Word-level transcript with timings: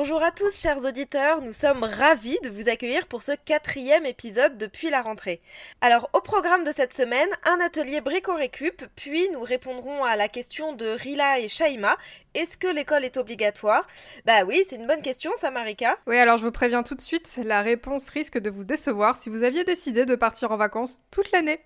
Bonjour 0.00 0.22
à 0.22 0.30
tous 0.30 0.56
chers 0.56 0.84
auditeurs, 0.84 1.42
nous 1.42 1.52
sommes 1.52 1.82
ravis 1.82 2.38
de 2.44 2.50
vous 2.50 2.68
accueillir 2.68 3.08
pour 3.08 3.24
ce 3.24 3.32
quatrième 3.32 4.06
épisode 4.06 4.56
depuis 4.56 4.90
la 4.90 5.02
rentrée. 5.02 5.40
Alors 5.80 6.08
au 6.12 6.20
programme 6.20 6.62
de 6.62 6.70
cette 6.70 6.94
semaine, 6.94 7.28
un 7.44 7.58
atelier 7.60 8.00
brico-récup, 8.00 8.84
puis 8.94 9.28
nous 9.32 9.42
répondrons 9.42 10.04
à 10.04 10.14
la 10.14 10.28
question 10.28 10.72
de 10.72 10.86
Rila 10.86 11.40
et 11.40 11.48
Shaima, 11.48 11.96
est-ce 12.34 12.56
que 12.56 12.68
l'école 12.68 13.04
est 13.04 13.16
obligatoire? 13.16 13.88
Bah 14.24 14.44
oui, 14.46 14.62
c'est 14.68 14.76
une 14.76 14.86
bonne 14.86 15.02
question 15.02 15.32
ça 15.36 15.50
Marika. 15.50 15.96
Oui 16.06 16.16
alors 16.16 16.38
je 16.38 16.44
vous 16.44 16.52
préviens 16.52 16.84
tout 16.84 16.94
de 16.94 17.00
suite, 17.00 17.40
la 17.42 17.62
réponse 17.62 18.08
risque 18.08 18.38
de 18.38 18.50
vous 18.50 18.62
décevoir 18.62 19.16
si 19.16 19.30
vous 19.30 19.42
aviez 19.42 19.64
décidé 19.64 20.06
de 20.06 20.14
partir 20.14 20.52
en 20.52 20.56
vacances 20.56 21.00
toute 21.10 21.32
l'année. 21.32 21.58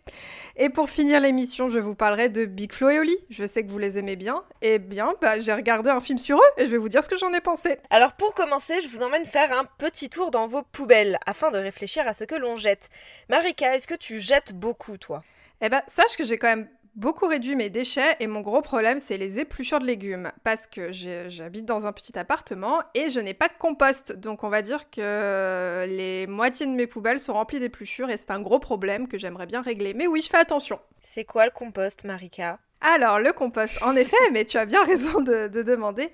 Et 0.57 0.71
pour 0.71 0.89
finir 0.89 1.21
l'émission, 1.21 1.69
je 1.69 1.79
vous 1.79 1.95
parlerai 1.95 2.31
de 2.31 2.47
Big 2.47 2.73
Flo 2.73 2.89
et 2.89 2.99
Oli, 2.99 3.19
je 3.29 3.45
sais 3.45 3.63
que 3.63 3.71
vous 3.71 3.79
les 3.79 3.99
aimez 3.99 4.17
bien, 4.17 4.43
et 4.63 4.75
eh 4.75 4.79
bien 4.79 5.13
bah, 5.21 5.39
j'ai 5.39 5.53
regardé 5.53 5.91
un 5.91 6.01
film 6.01 6.17
sur 6.17 6.39
eux 6.39 6.51
et 6.57 6.65
je 6.65 6.71
vais 6.71 6.79
vous 6.79 6.89
dire 6.89 7.05
ce 7.05 7.11
que 7.11 7.19
j'en 7.19 7.35
ai 7.35 7.43
pensé. 7.43 7.77
Alors 7.91 8.15
pour 8.23 8.35
commencer, 8.35 8.81
je 8.83 8.89
vous 8.89 9.03
emmène 9.03 9.25
faire 9.25 9.53
un 9.53 9.65
petit 9.65 10.09
tour 10.09 10.31
dans 10.31 10.47
vos 10.47 10.63
poubelles 10.63 11.19
afin 11.27 11.51
de 11.51 11.59
réfléchir 11.59 12.07
à 12.07 12.15
ce 12.15 12.23
que 12.23 12.37
l'on 12.37 12.55
jette. 12.55 12.89
Marika, 13.29 13.75
est-ce 13.75 13.89
que 13.89 13.97
tu 13.97 14.21
jettes 14.21 14.53
beaucoup, 14.53 14.97
toi? 14.97 15.25
Eh 15.61 15.69
ben, 15.69 15.83
sache 15.89 16.17
que 16.17 16.23
j'ai 16.23 16.39
quand 16.39 16.47
même 16.47 16.69
beaucoup 16.95 17.27
réduit 17.27 17.57
mes 17.57 17.69
déchets 17.69 18.15
et 18.21 18.29
mon 18.29 18.41
gros 18.41 18.63
problème 18.63 19.01
c'est 19.01 19.17
les 19.17 19.41
épluchures 19.41 19.81
de 19.81 19.87
légumes. 19.87 20.31
Parce 20.45 20.69
que 20.69 20.93
j'habite 20.93 21.65
dans 21.65 21.89
un 21.89 21.93
petit 21.93 22.17
appartement 22.17 22.81
et 22.95 23.09
je 23.09 23.19
n'ai 23.19 23.35
pas 23.35 23.49
de 23.49 23.55
compost. 23.59 24.13
Donc 24.13 24.45
on 24.45 24.51
va 24.51 24.63
dire 24.63 24.89
que 24.89 25.85
les 25.89 26.29
moitiés 26.29 26.67
de 26.67 26.71
mes 26.71 26.87
poubelles 26.87 27.19
sont 27.19 27.33
remplies 27.33 27.59
d'épluchures 27.59 28.09
et 28.09 28.17
c'est 28.17 28.31
un 28.31 28.41
gros 28.41 28.61
problème 28.61 29.09
que 29.09 29.19
j'aimerais 29.19 29.47
bien 29.47 29.63
régler. 29.63 29.95
Mais 29.95 30.07
oui 30.07 30.23
je 30.23 30.29
fais 30.29 30.39
attention. 30.39 30.79
C'est 31.01 31.25
quoi 31.25 31.45
le 31.45 31.51
compost 31.51 32.05
Marika? 32.05 32.61
Alors, 32.83 33.21
le 33.21 33.33
compost, 33.33 33.81
en 33.83 33.95
effet, 33.95 34.17
mais 34.33 34.45
tu 34.45 34.59
as 34.59 34.67
bien 34.67 34.85
raison 34.85 35.21
de, 35.21 35.49
demander. 35.49 36.11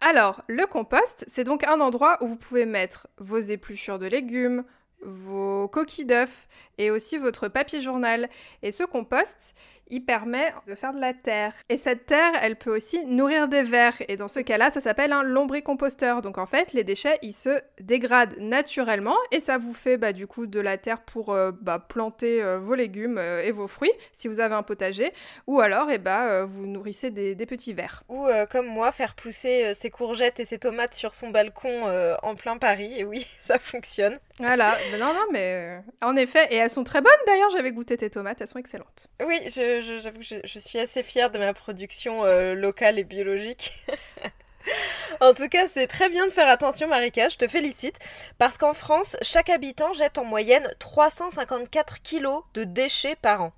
Alors, 0.00 0.42
le 0.46 0.66
compost, 0.66 1.24
c'est 1.26 1.44
donc 1.44 1.64
un 1.64 1.80
endroit 1.80 2.18
où 2.22 2.26
vous 2.26 2.36
pouvez 2.36 2.64
mettre 2.64 3.08
vos 3.18 3.38
épluchures 3.38 3.98
de 3.98 4.06
légumes, 4.06 4.64
vos 5.04 5.66
coquilles 5.66 6.04
d'œufs 6.04 6.48
et 6.78 6.90
aussi 6.90 7.18
votre 7.18 7.48
papier 7.48 7.80
journal. 7.80 8.28
Et 8.62 8.70
ce 8.70 8.84
compost, 8.84 9.54
il 9.92 10.04
permet 10.04 10.52
de 10.66 10.74
faire 10.74 10.94
de 10.94 11.00
la 11.00 11.12
terre. 11.12 11.52
Et 11.68 11.76
cette 11.76 12.06
terre, 12.06 12.32
elle 12.40 12.56
peut 12.56 12.74
aussi 12.74 13.04
nourrir 13.04 13.46
des 13.46 13.62
vers. 13.62 13.94
Et 14.08 14.16
dans 14.16 14.26
ce 14.26 14.40
cas-là, 14.40 14.70
ça 14.70 14.80
s'appelle 14.80 15.12
un 15.12 15.22
lombricomposteur. 15.22 16.22
Donc 16.22 16.38
en 16.38 16.46
fait, 16.46 16.72
les 16.72 16.82
déchets, 16.82 17.18
ils 17.20 17.34
se 17.34 17.60
dégradent 17.78 18.34
naturellement 18.38 19.16
et 19.30 19.40
ça 19.40 19.58
vous 19.58 19.74
fait 19.74 19.98
bah, 19.98 20.14
du 20.14 20.26
coup 20.26 20.46
de 20.46 20.60
la 20.60 20.78
terre 20.78 21.02
pour 21.02 21.30
euh, 21.30 21.52
bah, 21.52 21.78
planter 21.78 22.42
euh, 22.42 22.58
vos 22.58 22.74
légumes 22.74 23.18
euh, 23.18 23.42
et 23.42 23.50
vos 23.50 23.66
fruits 23.66 23.92
si 24.14 24.28
vous 24.28 24.40
avez 24.40 24.54
un 24.54 24.62
potager. 24.62 25.12
Ou 25.46 25.60
alors, 25.60 25.90
et 25.90 25.94
eh 25.94 25.98
bah, 25.98 26.44
vous 26.44 26.66
nourrissez 26.66 27.10
des, 27.10 27.34
petits 27.44 27.74
vers. 27.74 28.02
Ou 28.08 28.28
comme 28.50 28.66
moi, 28.66 28.92
faire 28.92 29.14
pousser 29.14 29.74
ses 29.74 29.90
courgettes 29.90 30.40
et 30.40 30.46
ses 30.46 30.58
tomates 30.58 30.94
sur 30.94 31.12
son 31.12 31.28
balcon 31.28 32.16
en 32.22 32.34
plein 32.34 32.56
Paris. 32.56 32.94
Et 32.96 33.04
oui, 33.04 33.26
ça 33.42 33.58
fonctionne. 33.58 34.18
Voilà, 34.38 34.76
non, 34.92 35.12
non, 35.12 35.26
mais 35.32 35.82
en 36.00 36.16
effet, 36.16 36.46
et 36.50 36.56
elles 36.56 36.70
sont 36.72 36.84
très 36.84 37.00
bonnes 37.00 37.12
d'ailleurs, 37.26 37.50
j'avais 37.50 37.72
goûté 37.72 37.96
tes 37.96 38.10
tomates, 38.10 38.40
elles 38.40 38.48
sont 38.48 38.58
excellentes. 38.58 39.08
Oui, 39.24 39.38
je, 39.46 40.00
j'avoue 40.02 40.18
que 40.18 40.24
je, 40.44 40.58
suis 40.58 40.78
assez 40.78 41.02
fière 41.02 41.30
de 41.30 41.38
ma 41.38 41.54
production 41.54 42.24
euh, 42.24 42.54
locale 42.54 42.98
et 42.98 43.04
biologique. 43.04 43.72
en 45.20 45.34
tout 45.34 45.48
cas, 45.48 45.66
c'est 45.72 45.86
très 45.86 46.08
bien 46.08 46.26
de 46.26 46.32
faire 46.32 46.48
attention, 46.48 46.88
Marika, 46.88 47.28
je 47.28 47.36
te 47.36 47.48
félicite, 47.48 47.98
parce 48.38 48.58
qu'en 48.58 48.74
France, 48.74 49.16
chaque 49.22 49.50
habitant 49.50 49.92
jette 49.92 50.18
en 50.18 50.24
moyenne 50.24 50.68
354 50.78 52.02
kilos 52.02 52.42
de 52.54 52.64
déchets 52.64 53.16
par 53.16 53.42
an. 53.42 53.52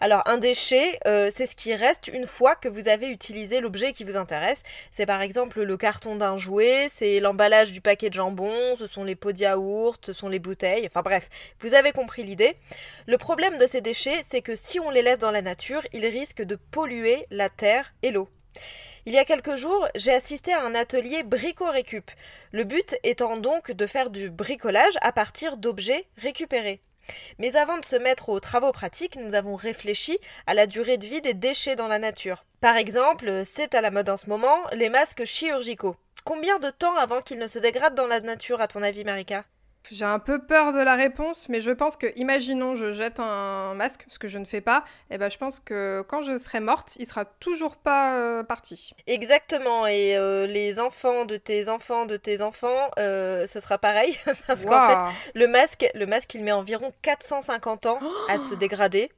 Alors, 0.00 0.22
un 0.26 0.38
déchet, 0.38 0.98
euh, 1.06 1.30
c'est 1.34 1.46
ce 1.46 1.56
qui 1.56 1.74
reste 1.74 2.08
une 2.08 2.26
fois 2.26 2.56
que 2.56 2.68
vous 2.68 2.88
avez 2.88 3.08
utilisé 3.08 3.60
l'objet 3.60 3.92
qui 3.92 4.04
vous 4.04 4.16
intéresse. 4.16 4.62
C'est 4.90 5.06
par 5.06 5.22
exemple 5.22 5.62
le 5.62 5.76
carton 5.76 6.16
d'un 6.16 6.38
jouet, 6.38 6.88
c'est 6.92 7.20
l'emballage 7.20 7.72
du 7.72 7.80
paquet 7.80 8.08
de 8.08 8.14
jambon, 8.14 8.76
ce 8.78 8.86
sont 8.86 9.04
les 9.04 9.14
pots 9.14 9.32
de 9.32 9.40
yaourt, 9.40 10.04
ce 10.04 10.12
sont 10.12 10.28
les 10.28 10.38
bouteilles, 10.38 10.86
enfin 10.86 11.02
bref, 11.02 11.28
vous 11.60 11.74
avez 11.74 11.92
compris 11.92 12.22
l'idée. 12.22 12.56
Le 13.06 13.18
problème 13.18 13.58
de 13.58 13.66
ces 13.66 13.80
déchets, 13.80 14.22
c'est 14.28 14.42
que 14.42 14.56
si 14.56 14.80
on 14.80 14.90
les 14.90 15.02
laisse 15.02 15.18
dans 15.18 15.30
la 15.30 15.42
nature, 15.42 15.82
ils 15.92 16.06
risquent 16.06 16.42
de 16.42 16.56
polluer 16.56 17.26
la 17.30 17.48
terre 17.48 17.92
et 18.02 18.10
l'eau. 18.10 18.28
Il 19.08 19.12
y 19.12 19.18
a 19.18 19.24
quelques 19.24 19.54
jours, 19.54 19.86
j'ai 19.94 20.12
assisté 20.12 20.52
à 20.52 20.62
un 20.62 20.74
atelier 20.74 21.22
brico-récup. 21.22 22.10
Le 22.50 22.64
but 22.64 22.96
étant 23.04 23.36
donc 23.36 23.70
de 23.70 23.86
faire 23.86 24.10
du 24.10 24.30
bricolage 24.30 24.98
à 25.00 25.12
partir 25.12 25.58
d'objets 25.58 26.08
récupérés. 26.16 26.80
Mais 27.38 27.54
avant 27.54 27.78
de 27.78 27.84
se 27.84 27.94
mettre 27.94 28.30
aux 28.30 28.40
travaux 28.40 28.72
pratiques, 28.72 29.14
nous 29.14 29.34
avons 29.34 29.54
réfléchi 29.54 30.18
à 30.48 30.54
la 30.54 30.66
durée 30.66 30.98
de 30.98 31.06
vie 31.06 31.20
des 31.20 31.34
déchets 31.34 31.76
dans 31.76 31.86
la 31.86 32.00
nature. 32.00 32.44
Par 32.60 32.76
exemple, 32.76 33.42
c'est 33.44 33.76
à 33.76 33.80
la 33.80 33.92
mode 33.92 34.08
en 34.08 34.16
ce 34.16 34.28
moment, 34.28 34.58
les 34.72 34.88
masques 34.88 35.24
chirurgicaux. 35.24 35.94
Combien 36.24 36.58
de 36.58 36.70
temps 36.70 36.96
avant 36.96 37.20
qu'ils 37.20 37.38
ne 37.38 37.46
se 37.46 37.60
dégradent 37.60 37.94
dans 37.94 38.08
la 38.08 38.18
nature, 38.18 38.60
à 38.60 38.66
ton 38.66 38.82
avis, 38.82 39.04
Marika? 39.04 39.44
J'ai 39.90 40.04
un 40.04 40.18
peu 40.18 40.44
peur 40.44 40.72
de 40.72 40.78
la 40.78 40.94
réponse, 40.94 41.48
mais 41.48 41.60
je 41.60 41.70
pense 41.70 41.96
que, 41.96 42.06
imaginons, 42.16 42.74
je 42.74 42.92
jette 42.92 43.20
un 43.20 43.74
masque, 43.74 44.04
ce 44.08 44.18
que 44.18 44.28
je 44.28 44.38
ne 44.38 44.44
fais 44.44 44.60
pas, 44.60 44.84
et 45.10 45.14
eh 45.14 45.18
ben 45.18 45.30
je 45.30 45.38
pense 45.38 45.60
que 45.60 46.04
quand 46.08 46.22
je 46.22 46.36
serai 46.36 46.60
morte, 46.60 46.96
il 46.98 47.06
sera 47.06 47.24
toujours 47.24 47.76
pas 47.76 48.16
euh, 48.16 48.42
parti. 48.42 48.92
Exactement, 49.06 49.86
et 49.86 50.16
euh, 50.16 50.46
les 50.46 50.80
enfants 50.80 51.24
de 51.24 51.36
tes 51.36 51.68
enfants 51.68 52.06
de 52.06 52.16
tes 52.16 52.42
enfants, 52.42 52.90
euh, 52.98 53.46
ce 53.46 53.60
sera 53.60 53.78
pareil, 53.78 54.16
parce 54.46 54.64
qu'en 54.64 54.88
fait, 54.88 55.14
le 55.34 55.46
masque, 55.46 55.86
le 55.94 56.06
masque, 56.06 56.34
il 56.34 56.42
met 56.42 56.52
environ 56.52 56.92
450 57.02 57.86
ans 57.86 58.00
à 58.28 58.38
se 58.38 58.54
dégrader. 58.56 59.10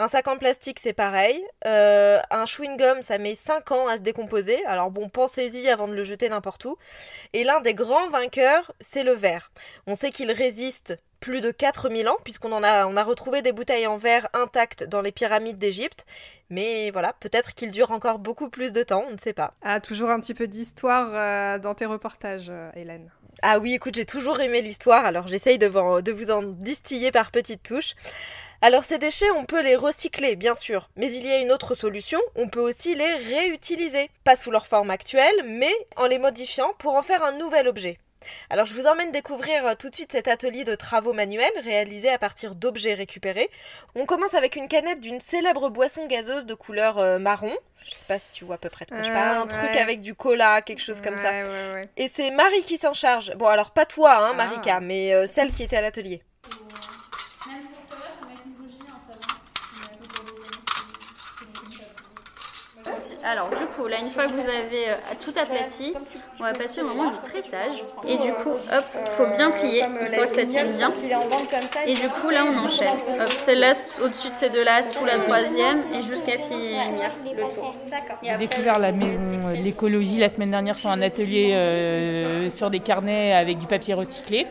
Un 0.00 0.08
sac 0.08 0.28
en 0.28 0.38
plastique, 0.38 0.78
c'est 0.80 0.94
pareil. 0.94 1.44
Euh, 1.66 2.22
un 2.30 2.46
chewing-gum, 2.46 3.02
ça 3.02 3.18
met 3.18 3.34
5 3.34 3.70
ans 3.72 3.86
à 3.86 3.98
se 3.98 4.02
décomposer. 4.02 4.64
Alors 4.64 4.90
bon, 4.90 5.10
pensez-y 5.10 5.68
avant 5.68 5.88
de 5.88 5.92
le 5.92 6.04
jeter 6.04 6.30
n'importe 6.30 6.64
où. 6.64 6.78
Et 7.34 7.44
l'un 7.44 7.60
des 7.60 7.74
grands 7.74 8.08
vainqueurs, 8.08 8.72
c'est 8.80 9.02
le 9.02 9.12
verre. 9.12 9.50
On 9.86 9.94
sait 9.94 10.10
qu'il 10.10 10.32
résiste 10.32 10.96
plus 11.20 11.40
de 11.40 11.50
4000 11.50 12.08
ans, 12.08 12.16
puisqu'on 12.24 12.52
en 12.52 12.62
a, 12.62 12.86
on 12.86 12.96
a 12.96 13.04
retrouvé 13.04 13.42
des 13.42 13.52
bouteilles 13.52 13.86
en 13.86 13.96
verre 13.98 14.28
intactes 14.32 14.84
dans 14.84 15.02
les 15.02 15.12
pyramides 15.12 15.58
d'Égypte. 15.58 16.06
Mais 16.48 16.90
voilà, 16.90 17.14
peut-être 17.20 17.54
qu'il 17.54 17.70
dure 17.70 17.92
encore 17.92 18.18
beaucoup 18.18 18.48
plus 18.48 18.72
de 18.72 18.82
temps, 18.82 19.04
on 19.08 19.12
ne 19.12 19.18
sait 19.18 19.32
pas. 19.32 19.54
Ah, 19.62 19.80
toujours 19.80 20.10
un 20.10 20.20
petit 20.20 20.34
peu 20.34 20.48
d'histoire 20.48 21.10
euh, 21.12 21.58
dans 21.58 21.74
tes 21.74 21.86
reportages, 21.86 22.48
euh, 22.50 22.70
Hélène. 22.74 23.10
Ah 23.42 23.58
oui, 23.58 23.74
écoute, 23.74 23.94
j'ai 23.94 24.04
toujours 24.04 24.40
aimé 24.40 24.60
l'histoire, 24.60 25.04
alors 25.04 25.28
j'essaye 25.28 25.58
de, 25.58 25.68
de 26.00 26.12
vous 26.12 26.30
en 26.30 26.42
distiller 26.42 27.12
par 27.12 27.30
petites 27.30 27.62
touches. 27.62 27.94
Alors 28.62 28.84
ces 28.84 28.98
déchets, 28.98 29.30
on 29.30 29.46
peut 29.46 29.62
les 29.62 29.76
recycler, 29.76 30.36
bien 30.36 30.54
sûr, 30.54 30.90
mais 30.96 31.10
il 31.10 31.24
y 31.24 31.30
a 31.30 31.38
une 31.38 31.50
autre 31.50 31.74
solution, 31.74 32.20
on 32.34 32.48
peut 32.48 32.60
aussi 32.60 32.94
les 32.94 33.14
réutiliser, 33.14 34.10
pas 34.24 34.36
sous 34.36 34.50
leur 34.50 34.66
forme 34.66 34.90
actuelle, 34.90 35.44
mais 35.46 35.72
en 35.96 36.06
les 36.06 36.18
modifiant 36.18 36.74
pour 36.78 36.94
en 36.94 37.02
faire 37.02 37.24
un 37.24 37.32
nouvel 37.32 37.68
objet. 37.68 37.98
Alors 38.50 38.66
je 38.66 38.74
vous 38.74 38.86
emmène 38.86 39.12
découvrir 39.12 39.66
euh, 39.66 39.74
tout 39.78 39.90
de 39.90 39.94
suite 39.94 40.12
cet 40.12 40.28
atelier 40.28 40.64
de 40.64 40.74
travaux 40.74 41.12
manuels 41.12 41.50
réalisé 41.62 42.08
à 42.08 42.18
partir 42.18 42.54
d'objets 42.54 42.94
récupérés. 42.94 43.50
On 43.94 44.06
commence 44.06 44.34
avec 44.34 44.56
une 44.56 44.68
canette 44.68 45.00
d'une 45.00 45.20
célèbre 45.20 45.68
boisson 45.70 46.06
gazeuse 46.06 46.46
de 46.46 46.54
couleur 46.54 46.98
euh, 46.98 47.18
marron. 47.18 47.52
Je 47.84 47.94
sais 47.94 48.04
pas 48.06 48.18
si 48.18 48.30
tu 48.30 48.44
vois 48.44 48.56
à 48.56 48.58
peu 48.58 48.68
près 48.68 48.84
de 48.84 48.90
quoi 48.90 49.02
je 49.02 49.10
parle. 49.10 49.38
Un 49.38 49.46
truc 49.46 49.76
avec 49.76 50.00
du 50.00 50.14
cola, 50.14 50.62
quelque 50.62 50.82
chose 50.82 51.00
comme 51.00 51.18
ça. 51.18 51.32
Et 51.96 52.08
c'est 52.08 52.30
Marie 52.30 52.62
qui 52.62 52.78
s'en 52.78 52.92
charge. 52.92 53.32
Bon 53.36 53.46
alors 53.46 53.70
pas 53.70 53.86
toi, 53.86 54.16
hein, 54.16 54.34
Marika, 54.34 54.76
ah. 54.76 54.80
mais 54.80 55.14
euh, 55.14 55.26
celle 55.26 55.50
qui 55.50 55.62
était 55.62 55.76
à 55.76 55.82
l'atelier. 55.82 56.22
Alors 63.22 63.50
du 63.50 63.66
coup, 63.66 63.86
là, 63.86 63.98
une 64.00 64.10
fois 64.10 64.24
que 64.24 64.32
vous 64.32 64.48
avez 64.48 64.88
euh, 64.88 64.94
tout 65.22 65.32
aplati, 65.38 65.94
on 66.38 66.44
va 66.44 66.52
passer 66.52 66.82
au 66.82 66.86
moment 66.86 67.10
du 67.10 67.18
tressage. 67.18 67.84
Et 68.06 68.16
du 68.16 68.32
coup, 68.32 68.50
hop, 68.50 68.84
faut 69.16 69.26
bien 69.34 69.50
plier, 69.50 69.84
histoire 70.02 70.26
que 70.26 70.34
ça 70.34 70.46
tienne 70.46 70.72
bien. 70.72 70.92
Et 71.86 71.94
du 71.94 72.08
coup, 72.08 72.30
là, 72.30 72.46
on 72.46 72.58
enchaîne. 72.58 72.88
Hop, 73.20 73.28
celle-là 73.28 73.72
au-dessus 74.02 74.30
de 74.30 74.34
ces 74.34 74.48
deux-là, 74.48 74.82
sous 74.82 75.04
la 75.04 75.18
troisième, 75.18 75.82
et 75.94 76.02
jusqu'à 76.02 76.38
finir 76.38 77.10
le 77.24 77.54
tour. 77.54 77.74
J'ai 78.22 78.36
découvert 78.38 78.78
la 78.78 78.92
maison 78.92 79.30
euh, 79.48 79.54
l'écologie 79.54 80.18
la 80.18 80.28
semaine 80.28 80.50
dernière 80.50 80.78
sur 80.78 80.90
un 80.90 81.02
atelier 81.02 81.52
euh, 81.52 82.50
sur 82.50 82.70
des 82.70 82.80
carnets 82.80 83.34
avec 83.34 83.58
du 83.58 83.66
papier 83.66 83.94
recyclé. 83.94 84.46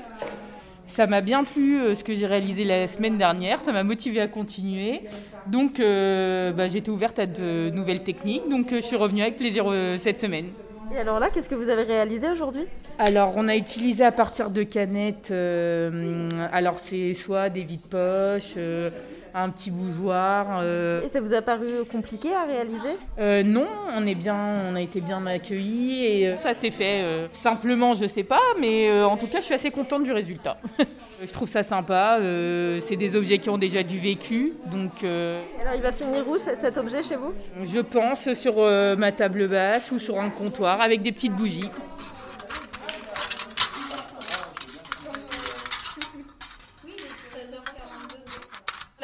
Ça 0.89 1.07
m'a 1.07 1.21
bien 1.21 1.43
plu 1.43 1.81
euh, 1.81 1.95
ce 1.95 2.03
que 2.03 2.13
j'ai 2.13 2.25
réalisé 2.25 2.63
la 2.65 2.87
semaine 2.87 3.17
dernière, 3.17 3.61
ça 3.61 3.71
m'a 3.71 3.83
motivé 3.83 4.19
à 4.19 4.27
continuer. 4.27 5.01
Donc 5.47 5.79
euh, 5.79 6.51
bah, 6.51 6.67
j'étais 6.67 6.89
ouverte 6.89 7.19
à 7.19 7.25
de 7.25 7.69
nouvelles 7.69 8.03
techniques, 8.03 8.49
donc 8.49 8.71
euh, 8.71 8.81
je 8.81 8.85
suis 8.85 8.95
revenue 8.95 9.21
avec 9.21 9.37
plaisir 9.37 9.65
cette 9.97 10.19
semaine. 10.19 10.47
Et 10.91 10.97
alors 10.97 11.19
là, 11.19 11.29
qu'est-ce 11.31 11.47
que 11.47 11.55
vous 11.55 11.69
avez 11.69 11.83
réalisé 11.83 12.27
aujourd'hui? 12.29 12.63
Alors, 12.97 13.33
on 13.37 13.47
a 13.47 13.55
utilisé 13.55 14.03
à 14.03 14.11
partir 14.11 14.49
de 14.49 14.63
canettes, 14.63 15.29
euh, 15.31 16.27
alors 16.51 16.79
c'est 16.79 17.13
soit 17.13 17.49
des 17.49 17.61
vides 17.61 17.87
poches, 17.89 18.55
euh, 18.57 18.89
un 19.33 19.49
petit 19.49 19.71
bougeoir. 19.71 20.59
euh, 20.61 21.01
Et 21.03 21.09
ça 21.09 21.21
vous 21.21 21.33
a 21.33 21.41
paru 21.41 21.67
compliqué 21.91 22.33
à 22.33 22.45
réaliser? 22.45 22.93
euh, 23.19 23.43
non, 23.43 23.67
on 23.95 24.05
est 24.07 24.15
bien, 24.15 24.35
on 24.35 24.75
a 24.75 24.81
été 24.81 25.01
bien 25.01 25.25
accueillis 25.25 26.05
et 26.05 26.27
euh, 26.29 26.35
ça 26.37 26.53
s'est 26.53 26.71
fait 26.71 27.01
euh, 27.03 27.27
simplement, 27.33 27.93
je 27.93 28.05
sais 28.07 28.23
pas, 28.23 28.39
mais 28.59 28.89
euh, 28.89 29.05
en 29.07 29.17
tout 29.17 29.27
cas, 29.27 29.39
je 29.39 29.45
suis 29.45 29.53
assez 29.53 29.71
contente 29.71 30.03
du 30.03 30.11
résultat. 30.11 30.57
je 31.25 31.31
trouve 31.31 31.47
ça 31.49 31.63
sympa. 31.63 32.17
euh, 32.21 32.79
c'est 32.87 32.95
des 32.95 33.15
objets 33.15 33.37
qui 33.39 33.49
ont 33.49 33.57
déjà 33.57 33.83
du 33.83 33.99
vécu, 33.99 34.53
donc 34.71 35.03
euh, 35.03 35.41
Alors 35.61 35.73
il 35.75 35.81
va 35.81 35.91
finir 35.91 36.27
où 36.27 36.37
cet 36.37 36.77
objet 36.77 37.03
chez 37.03 37.15
vous? 37.15 37.33
je 37.63 37.79
pense 37.79 38.33
sur 38.33 38.55
euh, 38.57 38.95
ma 38.95 39.11
table 39.11 39.47
basse 39.47 39.91
ou 39.91 39.99
sur 39.99 40.19
un 40.19 40.29
comptoir 40.29 40.81
avec 40.81 41.01
des 41.01 41.11
petites 41.11 41.33
bougies. 41.33 41.69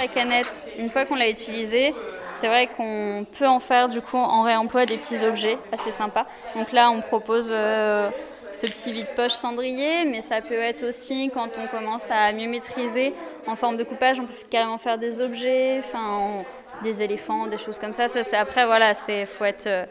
La 0.05 0.09
canette, 0.21 0.71
une 0.77 0.87
fois 0.87 1.05
qu'on 1.07 1.15
l'a 1.15 1.29
utilisée, 1.31 1.95
c'est 2.29 2.47
vrai 2.47 2.67
qu'on 2.67 3.25
peut 3.39 3.47
en 3.47 3.59
faire 3.59 3.89
du 3.89 4.01
coup 4.03 4.17
en 4.17 4.43
réemploi 4.43 4.85
des 4.85 4.99
petits 4.99 5.23
objets 5.25 5.57
assez 5.71 5.91
sympas. 5.91 6.27
Donc 6.53 6.71
là, 6.71 6.91
on 6.91 7.01
propose 7.01 7.49
euh, 7.51 8.11
ce 8.51 8.67
petit 8.67 8.93
vide-poche 8.93 9.31
cendrier, 9.33 10.05
mais 10.05 10.21
ça 10.21 10.43
peut 10.43 10.53
être 10.59 10.83
aussi 10.83 11.31
quand 11.33 11.57
on 11.57 11.67
commence 11.67 12.11
à 12.11 12.33
mieux 12.33 12.47
maîtriser 12.47 13.15
en 13.47 13.55
forme 13.55 13.77
de 13.77 13.83
coupage, 13.83 14.19
on 14.19 14.27
peut 14.27 14.33
carrément 14.51 14.77
faire 14.77 14.99
des 14.99 15.21
objets, 15.21 15.79
enfin 15.79 16.07
en- 16.07 16.47
des 16.81 17.01
éléphants, 17.01 17.47
des 17.47 17.57
choses 17.57 17.79
comme 17.79 17.93
ça. 17.95 18.07
Ça, 18.07 18.21
c'est 18.21 18.37
après 18.37 18.67
voilà, 18.67 18.93
c'est 18.93 19.25
faut 19.25 19.45
être 19.45 19.65
euh, 19.65 19.85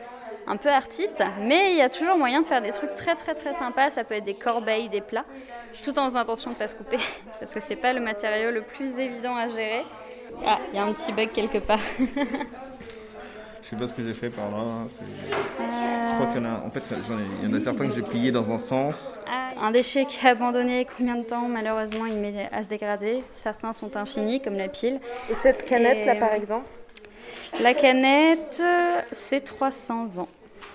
un 0.46 0.56
peu 0.58 0.68
artiste, 0.70 1.24
mais 1.36 1.72
il 1.72 1.76
y 1.78 1.82
a 1.82 1.88
toujours 1.90 2.18
moyen 2.18 2.40
de 2.40 2.46
faire 2.46 2.62
des 2.62 2.72
trucs 2.72 2.94
très 2.94 3.16
très 3.16 3.34
très 3.34 3.54
sympas. 3.54 3.90
Ça 3.90 4.04
peut 4.04 4.14
être 4.14 4.24
des 4.24 4.36
corbeilles, 4.36 4.88
des 4.90 5.00
plats, 5.00 5.26
tout 5.82 5.98
en 5.98 6.04
faisant 6.06 6.20
attention 6.20 6.50
de 6.50 6.54
ne 6.54 6.58
pas 6.58 6.68
se 6.68 6.74
couper, 6.74 6.98
parce 7.40 7.52
que 7.54 7.60
c'est 7.60 7.76
pas 7.76 7.92
le 7.92 8.00
matériau 8.00 8.50
le 8.50 8.62
plus 8.62 8.98
évident 9.00 9.34
à 9.36 9.48
gérer. 9.48 9.86
Ah, 10.46 10.58
il 10.72 10.76
y 10.76 10.78
a 10.78 10.84
un 10.84 10.92
petit 10.92 11.12
bug 11.12 11.30
quelque 11.32 11.58
part. 11.58 11.78
Je 13.62 13.70
sais 13.70 13.76
pas 13.76 13.86
ce 13.86 13.94
que 13.94 14.04
j'ai 14.04 14.12
fait 14.12 14.28
par 14.28 14.50
là. 14.50 14.62
c'est- 14.88 15.04
Je 16.08 16.14
crois 16.14 16.26
qu'il 16.26 16.42
y 16.42 16.46
en 16.46 16.50
a. 16.50 16.62
En 16.66 16.70
fait, 16.70 16.82
il 17.42 17.48
y 17.48 17.52
en 17.52 17.56
a 17.56 17.60
certains 17.60 17.88
que 17.88 17.94
j'ai 17.94 18.02
pliés 18.02 18.30
dans 18.30 18.50
un 18.52 18.58
sens. 18.58 19.18
Ah, 19.26 19.48
un 19.66 19.70
déchet 19.70 20.04
qui 20.04 20.24
est 20.24 20.28
abandonné, 20.28 20.86
combien 20.96 21.16
de 21.16 21.22
temps 21.22 21.48
malheureusement 21.48 22.04
il 22.04 22.16
met 22.16 22.48
à 22.52 22.62
se 22.62 22.68
dégrader 22.68 23.24
Certains 23.32 23.72
sont 23.72 23.96
infinis, 23.96 24.40
comme 24.42 24.56
la 24.56 24.68
pile. 24.68 25.00
Et 25.30 25.34
cette 25.42 25.64
canette, 25.64 26.04
là, 26.04 26.14
par 26.16 26.34
exemple 26.34 26.66
La 27.62 27.72
canette, 27.72 28.58
euh, 28.62 29.00
c'est 29.12 29.40
300 29.42 30.18
ans. 30.18 30.28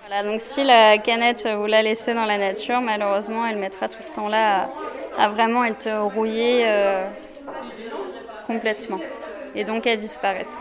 Voilà, 0.08 0.24
donc 0.24 0.42
si 0.42 0.64
la 0.64 0.98
canette, 0.98 1.48
vous 1.48 1.68
la 1.68 1.84
laissez 1.84 2.16
dans 2.16 2.26
la 2.26 2.40
nature, 2.40 2.82
malheureusement, 2.82 3.46
elle 3.46 3.58
mettra 3.58 3.88
tout 3.88 4.02
ce 4.02 4.14
temps-là 4.16 4.68
à, 5.16 5.26
à 5.26 5.30
vraiment 5.30 5.64
être 5.64 5.88
rouillée 6.16 6.64
euh, 6.66 7.06
complètement. 8.48 9.00
Et 9.56 9.64
donc 9.66 9.88
à 9.88 9.96
disparaître. 9.96 10.58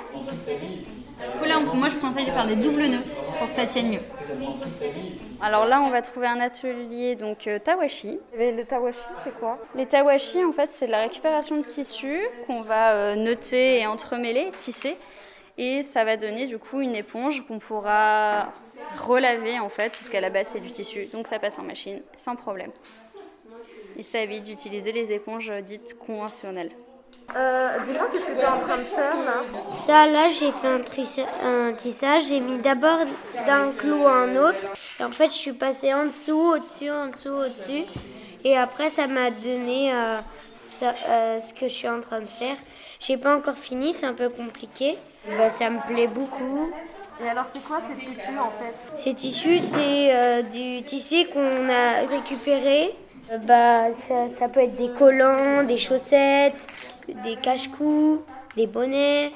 Là, 1.46 1.58
on- 1.58 1.76
moi, 1.76 1.88
je 1.88 1.96
conseille 1.96 2.26
de 2.26 2.30
faire 2.30 2.46
des 2.46 2.56
doubles 2.56 2.86
nœuds 2.86 3.04
pour 3.38 3.48
que 3.48 3.54
ça 3.54 3.66
tienne 3.66 3.88
mieux. 3.90 4.02
Alors 5.40 5.66
là, 5.66 5.80
on 5.82 5.90
va 5.90 6.02
trouver 6.02 6.26
un 6.26 6.40
atelier 6.40 7.14
donc 7.14 7.46
euh, 7.46 7.58
tawashi. 7.58 8.18
Mais 8.36 8.52
le 8.52 8.64
tawashi, 8.64 9.16
c'est 9.22 9.32
quoi? 9.32 9.58
Les 9.74 9.86
tawashi, 9.86 10.44
en 10.44 10.52
fait, 10.52 10.70
c'est 10.72 10.86
de 10.86 10.90
la 10.92 11.02
récupération 11.02 11.56
de 11.56 11.62
tissu 11.62 12.20
qu'on 12.46 12.62
va 12.62 12.92
euh, 12.94 13.14
noter 13.14 13.78
et 13.80 13.86
entremêler, 13.86 14.50
tisser. 14.58 14.96
Et 15.58 15.82
ça 15.82 16.04
va 16.04 16.16
donner 16.16 16.46
du 16.46 16.58
coup 16.58 16.80
une 16.80 16.94
éponge 16.96 17.46
qu'on 17.46 17.58
pourra 17.58 18.52
relaver 18.90 19.58
en 19.60 19.68
fait, 19.68 19.90
puisqu'à 19.92 20.20
la 20.20 20.30
base 20.30 20.48
c'est 20.48 20.60
du 20.60 20.70
tissu. 20.70 21.06
Donc 21.12 21.26
ça 21.26 21.38
passe 21.38 21.58
en 21.58 21.62
machine 21.64 22.00
sans 22.16 22.36
problème. 22.36 22.72
Et 23.96 24.02
ça 24.02 24.20
évite 24.22 24.44
d'utiliser 24.44 24.92
les 24.92 25.12
éponges 25.12 25.50
dites 25.62 25.94
conventionnelles. 25.98 26.72
Euh, 27.36 27.68
Dis-moi, 27.86 28.08
qu'est-ce 28.12 28.24
que 28.24 28.32
tu 28.32 28.38
es 28.40 28.46
en 28.46 28.60
train 28.60 28.76
de 28.78 28.82
faire 28.82 29.16
là 29.24 29.42
Ça, 29.70 30.06
là, 30.06 30.28
j'ai 30.28 30.52
fait 30.52 30.68
un, 31.44 31.72
tissage. 31.72 32.24
J'ai 32.28 32.40
mis 32.40 32.58
d'abord 32.58 32.98
d'un 33.46 33.72
clou 33.76 34.06
à 34.06 34.12
un 34.12 34.36
autre. 34.36 34.64
Et 35.00 35.04
en 35.04 35.10
fait, 35.10 35.26
je 35.30 35.36
suis 35.36 35.52
passée 35.52 35.92
en 35.92 36.06
dessous, 36.06 36.54
au-dessus, 36.54 36.90
en 36.90 37.08
dessous, 37.08 37.28
au-dessus. 37.28 37.84
Et 38.44 38.56
après, 38.56 38.90
ça 38.90 39.06
m'a 39.06 39.30
donné 39.30 39.92
euh, 39.92 40.18
ça- 40.54 40.94
euh, 41.08 41.40
ce 41.40 41.52
que 41.52 41.68
je 41.68 41.74
suis 41.74 41.88
en 41.88 42.00
train 42.00 42.20
de 42.20 42.30
faire. 42.30 42.56
J'ai 43.00 43.16
pas 43.16 43.36
encore 43.36 43.56
fini, 43.56 43.92
c'est 43.92 44.06
un 44.06 44.14
peu 44.14 44.28
compliqué. 44.28 44.96
Bah, 45.36 45.50
ça 45.50 45.68
me 45.70 45.80
plaît 45.86 46.06
beaucoup. 46.06 46.70
Et 47.22 47.28
alors, 47.28 47.46
c'est 47.52 47.62
quoi 47.64 47.80
ces 47.88 47.96
tissus 47.98 48.38
en 48.38 48.50
fait 48.62 48.74
Ces 48.96 49.14
tissus, 49.14 49.58
c'est 49.58 50.14
euh, 50.14 50.42
du 50.42 50.82
tissu 50.84 51.26
qu'on 51.26 51.68
a 51.68 52.06
récupéré. 52.08 52.94
Bah, 53.46 53.92
ça, 53.94 54.28
ça 54.28 54.48
peut 54.48 54.60
être 54.60 54.76
des 54.76 54.90
collants, 54.90 55.62
des 55.64 55.76
chaussettes, 55.76 56.66
des 57.24 57.36
cache-cous, 57.36 58.20
des 58.56 58.66
bonnets. 58.66 59.32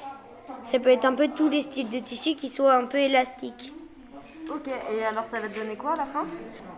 Ça 0.63 0.79
peut 0.79 0.89
être 0.89 1.05
un 1.05 1.13
peu 1.13 1.27
tous 1.29 1.49
les 1.49 1.61
styles 1.61 1.89
de 1.89 1.99
tissus 1.99 2.35
qui 2.35 2.49
soient 2.49 2.75
un 2.75 2.85
peu 2.85 2.97
élastiques. 2.97 3.73
Ok, 4.49 4.67
et 4.67 5.05
alors 5.05 5.25
ça 5.31 5.39
va 5.39 5.47
te 5.47 5.57
donner 5.57 5.75
quoi 5.75 5.93
à 5.93 5.97
la 5.97 6.05
fin? 6.05 6.25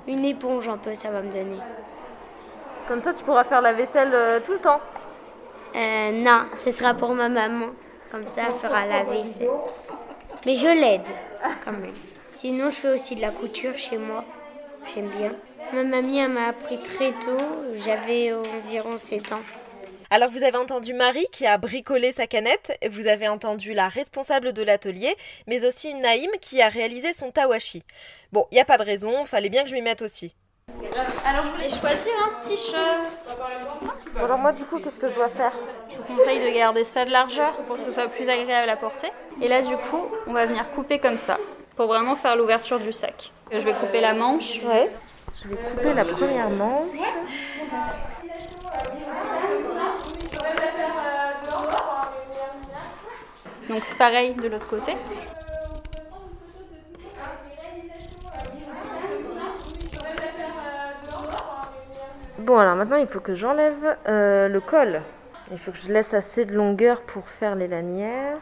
Une 0.07 0.23
éponge 0.23 0.67
un 0.67 0.77
peu, 0.77 0.93
ça 0.95 1.09
va 1.09 1.21
me 1.21 1.31
donner. 1.31 1.59
Comme 2.87 3.01
ça, 3.01 3.13
tu 3.13 3.23
pourras 3.23 3.43
faire 3.43 3.61
la 3.61 3.73
vaisselle 3.73 4.11
euh, 4.13 4.39
tout 4.45 4.53
le 4.53 4.59
temps. 4.59 4.79
Euh, 5.75 6.11
non, 6.11 6.45
ce 6.63 6.71
sera 6.71 6.93
pour 6.93 7.13
ma 7.13 7.27
maman. 7.27 7.67
Comme 8.11 8.27
ça, 8.27 8.43
elle 8.47 8.53
fera 8.53 8.85
la 8.85 9.03
vaisselle. 9.03 9.49
Mais 10.45 10.55
je 10.55 10.67
l'aide 10.67 11.07
quand 11.63 11.71
même. 11.71 11.93
Sinon, 12.33 12.65
je 12.69 12.75
fais 12.75 12.93
aussi 12.93 13.15
de 13.15 13.21
la 13.21 13.31
couture 13.31 13.77
chez 13.77 13.97
moi. 13.97 14.23
J'aime 14.93 15.09
bien. 15.17 15.31
Ma 15.73 15.83
mamie, 15.83 16.19
elle 16.19 16.31
m'a 16.31 16.47
appris 16.49 16.79
très 16.81 17.11
tôt. 17.11 17.43
J'avais 17.83 18.31
environ 18.33 18.97
7 18.99 19.31
ans. 19.31 19.39
Alors 20.09 20.29
vous 20.29 20.43
avez 20.43 20.57
entendu 20.57 20.93
Marie 20.93 21.27
qui 21.31 21.45
a 21.45 21.57
bricolé 21.57 22.11
sa 22.11 22.27
canette, 22.27 22.77
et 22.81 22.89
vous 22.89 23.07
avez 23.07 23.27
entendu 23.27 23.73
la 23.73 23.87
responsable 23.87 24.53
de 24.53 24.63
l'atelier, 24.63 25.15
mais 25.47 25.65
aussi 25.65 25.95
Naïm 25.95 26.29
qui 26.41 26.61
a 26.61 26.69
réalisé 26.69 27.13
son 27.13 27.31
tawashi. 27.31 27.83
Bon, 28.31 28.47
il 28.51 28.55
n'y 28.55 28.61
a 28.61 28.65
pas 28.65 28.77
de 28.77 28.83
raison, 28.83 29.25
fallait 29.25 29.49
bien 29.49 29.63
que 29.63 29.69
je 29.69 29.73
m'y 29.73 29.81
mette 29.81 30.01
aussi. 30.01 30.35
Alors 31.25 31.45
je 31.45 31.49
voulais 31.51 31.69
choisir 31.69 32.13
un 32.23 32.47
t-shirt. 32.47 33.37
Alors 34.17 34.37
moi 34.37 34.53
du 34.53 34.63
coup, 34.65 34.79
qu'est-ce 34.79 34.99
que 34.99 35.09
je 35.09 35.15
dois 35.15 35.29
faire? 35.29 35.53
Je 35.89 35.97
vous 35.97 36.03
conseille 36.03 36.39
de 36.39 36.55
garder 36.55 36.85
ça 36.85 37.05
de 37.05 37.11
largeur 37.11 37.53
pour 37.67 37.77
que 37.77 37.83
ce 37.83 37.91
soit 37.91 38.07
plus 38.07 38.29
agréable 38.29 38.69
à 38.69 38.77
porter. 38.77 39.11
Et 39.41 39.47
là 39.47 39.61
du 39.61 39.75
coup, 39.75 40.09
on 40.27 40.33
va 40.33 40.45
venir 40.45 40.69
couper 40.71 40.99
comme 40.99 41.17
ça 41.17 41.37
pour 41.75 41.87
vraiment 41.87 42.15
faire 42.15 42.35
l'ouverture 42.35 42.79
du 42.79 42.93
sac. 42.93 43.31
Je 43.51 43.57
vais 43.57 43.73
couper 43.73 44.01
la 44.01 44.13
manche. 44.13 44.59
Ouais. 44.63 44.89
Je 45.43 45.49
vais 45.49 45.55
couper 45.55 45.93
la 45.93 46.05
première 46.05 46.49
manche. 46.49 46.87
Donc 53.69 53.83
pareil 53.97 54.35
de 54.35 54.47
l'autre 54.47 54.67
côté. 54.67 54.95
Bon 62.37 62.59
alors 62.59 62.75
maintenant 62.75 62.97
il 62.97 63.07
faut 63.07 63.19
que 63.19 63.33
j'enlève 63.33 63.97
euh, 64.07 64.47
le 64.47 64.61
col. 64.61 65.01
Il 65.51 65.59
faut 65.59 65.71
que 65.71 65.77
je 65.77 65.91
laisse 65.91 66.13
assez 66.13 66.45
de 66.45 66.53
longueur 66.53 67.01
pour 67.01 67.27
faire 67.27 67.55
les 67.55 67.67
lanières. 67.67 68.37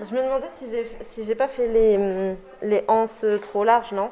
Je 0.00 0.14
me 0.14 0.22
demandais 0.22 0.48
si 0.54 0.70
j'ai 0.70 0.86
si 1.10 1.34
pas 1.34 1.48
fait 1.48 1.68
les, 1.68 2.36
les 2.62 2.84
anses 2.88 3.26
trop 3.42 3.64
larges, 3.64 3.92
non? 3.92 4.10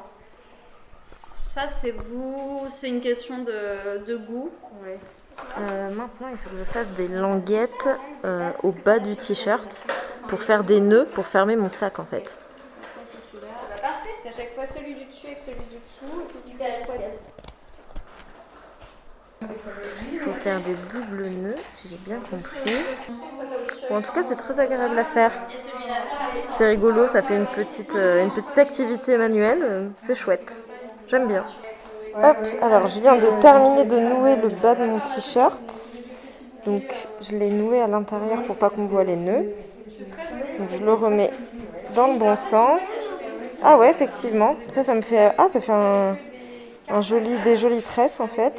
Ça 1.57 1.67
c'est 1.69 1.89
vous, 1.89 2.67
c'est 2.69 2.87
une 2.87 3.01
question 3.01 3.39
de, 3.39 4.05
de 4.05 4.15
goût. 4.15 4.51
Euh, 5.57 5.89
Maintenant 5.89 6.27
il 6.29 6.37
faut 6.37 6.51
que 6.51 6.57
je 6.57 6.63
fasse 6.65 6.87
des 6.89 7.07
languettes 7.07 7.89
euh, 8.25 8.51
au 8.61 8.71
bas 8.71 8.99
du 8.99 9.15
t-shirt 9.15 9.67
pour 10.27 10.43
faire 10.43 10.63
des 10.63 10.79
nœuds 10.79 11.07
pour 11.15 11.25
fermer 11.25 11.55
mon 11.55 11.71
sac 11.71 11.97
en 11.97 12.05
fait. 12.05 12.25
Parfait, 13.81 14.09
c'est 14.21 14.29
à 14.29 14.31
chaque 14.33 14.53
fois 14.53 14.67
celui 14.67 14.93
du 14.93 15.05
dessus 15.05 15.25
avec 15.25 15.39
celui 15.39 15.65
du 15.65 15.77
dessous 15.77 16.21
et 16.21 16.25
puis 16.27 16.51
tu 16.51 16.57
fais 16.57 16.65
à 16.65 16.79
la 16.79 16.85
fois 16.85 16.95
Il 20.11 20.19
faut 20.19 20.33
faire 20.33 20.61
des 20.61 20.75
doubles 20.91 21.25
nœuds, 21.25 21.55
si 21.73 21.87
j'ai 21.87 21.97
bien 21.97 22.19
compris. 22.19 22.75
Ou 23.89 23.95
en 23.95 24.01
tout 24.03 24.11
cas, 24.11 24.21
c'est 24.29 24.35
très 24.35 24.59
agréable 24.59 24.99
à 24.99 25.05
faire. 25.05 25.31
C'est 26.55 26.67
rigolo, 26.67 27.07
ça 27.07 27.23
fait 27.23 27.35
une 27.35 27.47
petite, 27.47 27.95
euh, 27.95 28.23
une 28.25 28.31
petite 28.31 28.59
activité 28.59 29.17
manuelle. 29.17 29.89
C'est 30.03 30.13
chouette. 30.13 30.53
J'aime 31.07 31.27
bien. 31.27 31.45
Hop, 32.15 32.37
alors 32.61 32.87
je 32.87 32.99
viens 32.99 33.15
de 33.15 33.27
terminer 33.41 33.85
de 33.85 33.99
nouer 33.99 34.35
le 34.35 34.49
bas 34.49 34.75
de 34.75 34.85
mon 34.85 34.99
t-shirt. 34.99 35.61
Donc 36.65 36.83
je 37.21 37.35
l'ai 37.35 37.49
noué 37.49 37.81
à 37.81 37.87
l'intérieur 37.87 38.41
pour 38.43 38.55
pas 38.55 38.69
qu'on 38.69 38.85
voit 38.85 39.03
les 39.03 39.15
nœuds. 39.15 39.45
Donc, 40.59 40.69
je 40.77 40.83
le 40.83 40.93
remets 40.93 41.31
dans 41.95 42.07
le 42.07 42.19
bon 42.19 42.35
sens. 42.35 42.81
Ah 43.63 43.77
ouais, 43.77 43.89
effectivement. 43.89 44.55
Ça, 44.73 44.83
ça 44.83 44.93
me 44.93 45.01
fait. 45.01 45.31
Ah, 45.37 45.47
ça 45.49 45.61
fait 45.61 45.71
un, 45.71 46.17
un 46.89 47.01
joli, 47.01 47.37
des 47.43 47.57
jolies 47.57 47.81
tresses 47.81 48.19
en 48.19 48.27
fait. 48.27 48.53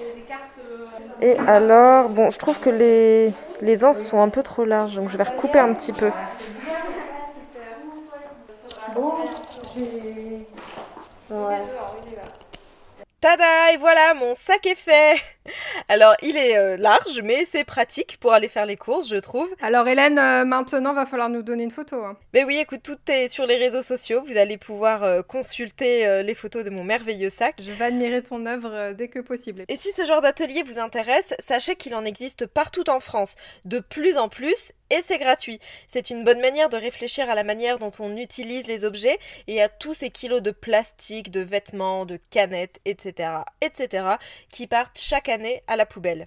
Et 1.20 1.36
alors, 1.46 2.08
bon, 2.08 2.30
je 2.30 2.38
trouve 2.38 2.60
que 2.60 2.70
les, 2.70 3.32
les 3.60 3.84
anses 3.84 4.00
sont 4.00 4.22
un 4.22 4.28
peu 4.28 4.44
trop 4.44 4.64
larges, 4.64 4.94
donc 4.94 5.10
je 5.10 5.16
vais 5.16 5.24
recouper 5.24 5.58
un 5.58 5.74
petit 5.74 5.92
peu. 5.92 6.10
Bon, 8.94 9.12
j'ai... 9.74 10.46
Ouais. 11.34 11.62
Tada 13.20 13.72
Et 13.72 13.76
voilà, 13.78 14.14
mon 14.14 14.34
sac 14.34 14.64
est 14.66 14.76
fait 14.76 15.20
Alors, 15.88 16.14
il 16.22 16.36
est 16.36 16.56
euh, 16.56 16.76
large, 16.76 17.20
mais 17.22 17.46
c'est 17.50 17.64
pratique 17.64 18.18
pour 18.20 18.32
aller 18.32 18.48
faire 18.48 18.66
les 18.66 18.76
courses, 18.76 19.08
je 19.08 19.16
trouve. 19.16 19.48
Alors, 19.60 19.86
Hélène, 19.88 20.18
euh, 20.18 20.44
maintenant, 20.44 20.92
va 20.92 21.06
falloir 21.06 21.28
nous 21.28 21.42
donner 21.42 21.64
une 21.64 21.70
photo. 21.70 22.04
Hein. 22.04 22.16
Mais 22.34 22.44
oui, 22.44 22.58
écoute, 22.58 22.82
tout 22.82 22.98
est 23.08 23.28
sur 23.28 23.46
les 23.46 23.56
réseaux 23.56 23.82
sociaux. 23.82 24.22
Vous 24.26 24.36
allez 24.36 24.58
pouvoir 24.58 25.02
euh, 25.02 25.22
consulter 25.22 26.22
les 26.22 26.34
photos 26.34 26.64
de 26.64 26.70
mon 26.70 26.84
merveilleux 26.84 27.30
sac. 27.30 27.56
Je 27.62 27.72
vais 27.72 27.86
admirer 27.86 28.22
ton 28.22 28.46
œuvre 28.46 28.92
dès 28.92 29.08
que 29.08 29.20
possible. 29.20 29.64
Et 29.68 29.76
si 29.76 29.92
ce 29.92 30.04
genre 30.04 30.20
d'atelier 30.20 30.62
vous 30.62 30.78
intéresse, 30.78 31.34
sachez 31.38 31.76
qu'il 31.76 31.94
en 31.94 32.04
existe 32.04 32.46
partout 32.46 32.88
en 32.90 33.00
France, 33.00 33.36
de 33.64 33.78
plus 33.78 34.16
en 34.16 34.28
plus, 34.28 34.72
et 34.90 35.02
c'est 35.04 35.18
gratuit. 35.18 35.60
C'est 35.86 36.10
une 36.10 36.24
bonne 36.24 36.40
manière 36.40 36.68
de 36.68 36.76
réfléchir 36.76 37.28
à 37.28 37.34
la 37.34 37.44
manière 37.44 37.78
dont 37.78 37.92
on 37.98 38.16
utilise 38.16 38.66
les 38.66 38.84
objets 38.84 39.18
et 39.46 39.60
à 39.60 39.68
tous 39.68 39.94
ces 39.94 40.10
kilos 40.10 40.40
de 40.40 40.50
plastique, 40.50 41.30
de 41.30 41.40
vêtements, 41.40 42.06
de 42.06 42.18
canettes, 42.30 42.80
etc., 42.84 43.40
etc., 43.60 44.04
qui 44.50 44.66
partent 44.66 44.98
chaque 44.98 45.28
année 45.28 45.37
à 45.66 45.76
la 45.76 45.86
poubelle. 45.86 46.26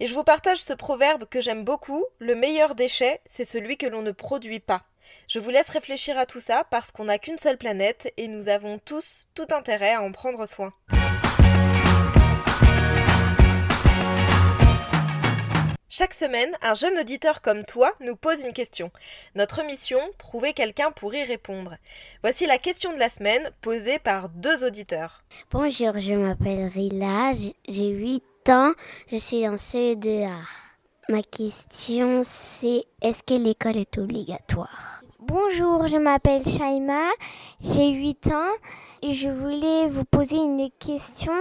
Et 0.00 0.06
je 0.06 0.14
vous 0.14 0.24
partage 0.24 0.58
ce 0.58 0.72
proverbe 0.72 1.26
que 1.26 1.40
j'aime 1.40 1.64
beaucoup, 1.64 2.04
le 2.18 2.34
meilleur 2.34 2.74
déchet, 2.74 3.20
c'est 3.26 3.44
celui 3.44 3.76
que 3.76 3.86
l'on 3.86 4.02
ne 4.02 4.10
produit 4.10 4.60
pas. 4.60 4.82
Je 5.28 5.38
vous 5.38 5.50
laisse 5.50 5.68
réfléchir 5.68 6.18
à 6.18 6.26
tout 6.26 6.40
ça 6.40 6.64
parce 6.70 6.90
qu'on 6.90 7.04
n'a 7.04 7.18
qu'une 7.18 7.38
seule 7.38 7.58
planète 7.58 8.12
et 8.16 8.28
nous 8.28 8.48
avons 8.48 8.78
tous 8.78 9.28
tout 9.34 9.46
intérêt 9.50 9.92
à 9.92 10.02
en 10.02 10.12
prendre 10.12 10.46
soin. 10.46 10.72
Chaque 15.94 16.14
semaine, 16.14 16.56
un 16.62 16.72
jeune 16.72 16.98
auditeur 16.98 17.42
comme 17.42 17.66
toi 17.66 17.92
nous 18.00 18.16
pose 18.16 18.42
une 18.46 18.54
question. 18.54 18.90
Notre 19.34 19.62
mission, 19.62 19.98
trouver 20.16 20.54
quelqu'un 20.54 20.90
pour 20.90 21.14
y 21.14 21.22
répondre. 21.22 21.76
Voici 22.22 22.46
la 22.46 22.56
question 22.56 22.94
de 22.94 22.98
la 22.98 23.10
semaine 23.10 23.50
posée 23.60 23.98
par 23.98 24.30
deux 24.30 24.66
auditeurs. 24.66 25.22
Bonjour, 25.50 25.98
je 25.98 26.14
m'appelle 26.14 26.70
Rila, 26.72 27.32
j'ai 27.68 27.88
8 27.90 28.24
ans, 28.48 28.72
je 29.10 29.18
suis 29.18 29.46
en 29.46 29.56
CE2A. 29.56 30.32
Ma 31.10 31.22
question 31.22 32.22
c'est 32.24 32.86
est-ce 33.02 33.22
que 33.22 33.34
l'école 33.34 33.76
est 33.76 33.98
obligatoire? 33.98 35.02
Bonjour, 35.18 35.88
je 35.88 35.98
m'appelle 35.98 36.42
Shaima, 36.42 37.10
j'ai 37.60 37.90
8 37.90 38.28
ans 38.28 38.52
et 39.02 39.12
je 39.12 39.28
voulais 39.28 39.88
vous 39.88 40.06
poser 40.06 40.36
une 40.36 40.70
question. 40.78 41.34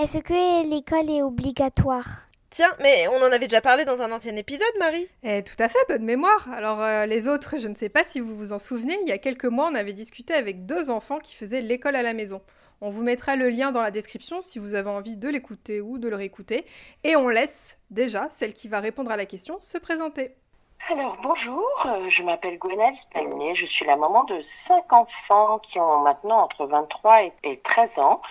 Est-ce 0.00 0.18
que 0.18 0.70
l'école 0.70 1.10
est 1.10 1.22
obligatoire? 1.22 2.29
Tiens, 2.50 2.74
mais 2.80 3.06
on 3.06 3.18
en 3.18 3.30
avait 3.30 3.46
déjà 3.46 3.60
parlé 3.60 3.84
dans 3.84 4.02
un 4.02 4.10
ancien 4.10 4.34
épisode, 4.34 4.66
Marie 4.80 5.08
Eh, 5.22 5.44
tout 5.44 5.54
à 5.60 5.68
fait, 5.68 5.78
bonne 5.88 6.02
mémoire. 6.02 6.48
Alors, 6.52 6.82
euh, 6.82 7.06
les 7.06 7.28
autres, 7.28 7.58
je 7.58 7.68
ne 7.68 7.76
sais 7.76 7.88
pas 7.88 8.02
si 8.02 8.18
vous 8.18 8.36
vous 8.36 8.52
en 8.52 8.58
souvenez, 8.58 8.98
il 9.02 9.08
y 9.08 9.12
a 9.12 9.18
quelques 9.18 9.44
mois, 9.44 9.68
on 9.70 9.74
avait 9.76 9.92
discuté 9.92 10.34
avec 10.34 10.66
deux 10.66 10.90
enfants 10.90 11.20
qui 11.20 11.36
faisaient 11.36 11.60
l'école 11.60 11.94
à 11.94 12.02
la 12.02 12.12
maison. 12.12 12.42
On 12.80 12.90
vous 12.90 13.04
mettra 13.04 13.36
le 13.36 13.50
lien 13.50 13.70
dans 13.70 13.82
la 13.82 13.92
description 13.92 14.40
si 14.40 14.58
vous 14.58 14.74
avez 14.74 14.90
envie 14.90 15.16
de 15.16 15.28
l'écouter 15.28 15.80
ou 15.80 15.98
de 15.98 16.08
le 16.08 16.16
réécouter. 16.16 16.64
Et 17.04 17.14
on 17.14 17.28
laisse 17.28 17.78
déjà 17.90 18.28
celle 18.30 18.52
qui 18.52 18.66
va 18.66 18.80
répondre 18.80 19.12
à 19.12 19.16
la 19.16 19.26
question 19.26 19.58
se 19.60 19.78
présenter. 19.78 20.32
Alors 20.88 21.16
bonjour, 21.22 21.62
euh, 21.86 22.08
je 22.08 22.22
m'appelle 22.22 22.58
Gwenelle 22.58 22.96
Spalnier, 22.96 23.54
je 23.54 23.66
suis 23.66 23.84
la 23.84 23.96
maman 23.96 24.24
de 24.24 24.40
cinq 24.42 24.92
enfants 24.92 25.58
qui 25.60 25.78
ont 25.78 25.98
maintenant 26.00 26.40
entre 26.40 26.66
23 26.66 27.22
et 27.44 27.60
13 27.60 27.98
ans, 27.98 28.22